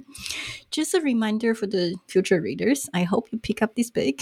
[0.69, 4.19] Just a reminder for the future readers i hope you pick up this book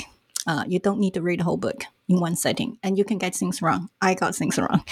[0.48, 3.18] Uh, you don't need to read the whole book in one setting, and you can
[3.18, 3.90] get things wrong.
[4.02, 4.84] I got things wrong,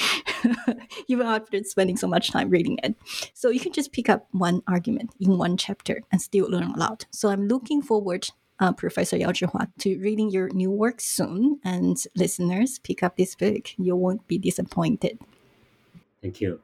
[1.07, 2.95] even after spending so much time reading it.
[3.33, 6.77] So you can just pick up one argument in one chapter and still learn a
[6.77, 7.05] lot.
[7.11, 8.29] So I'm looking forward,
[8.59, 11.59] uh, Professor Yao Zhihua, to reading your new work soon.
[11.63, 13.69] And listeners, pick up this book.
[13.77, 15.19] You won't be disappointed.
[16.21, 16.61] Thank you.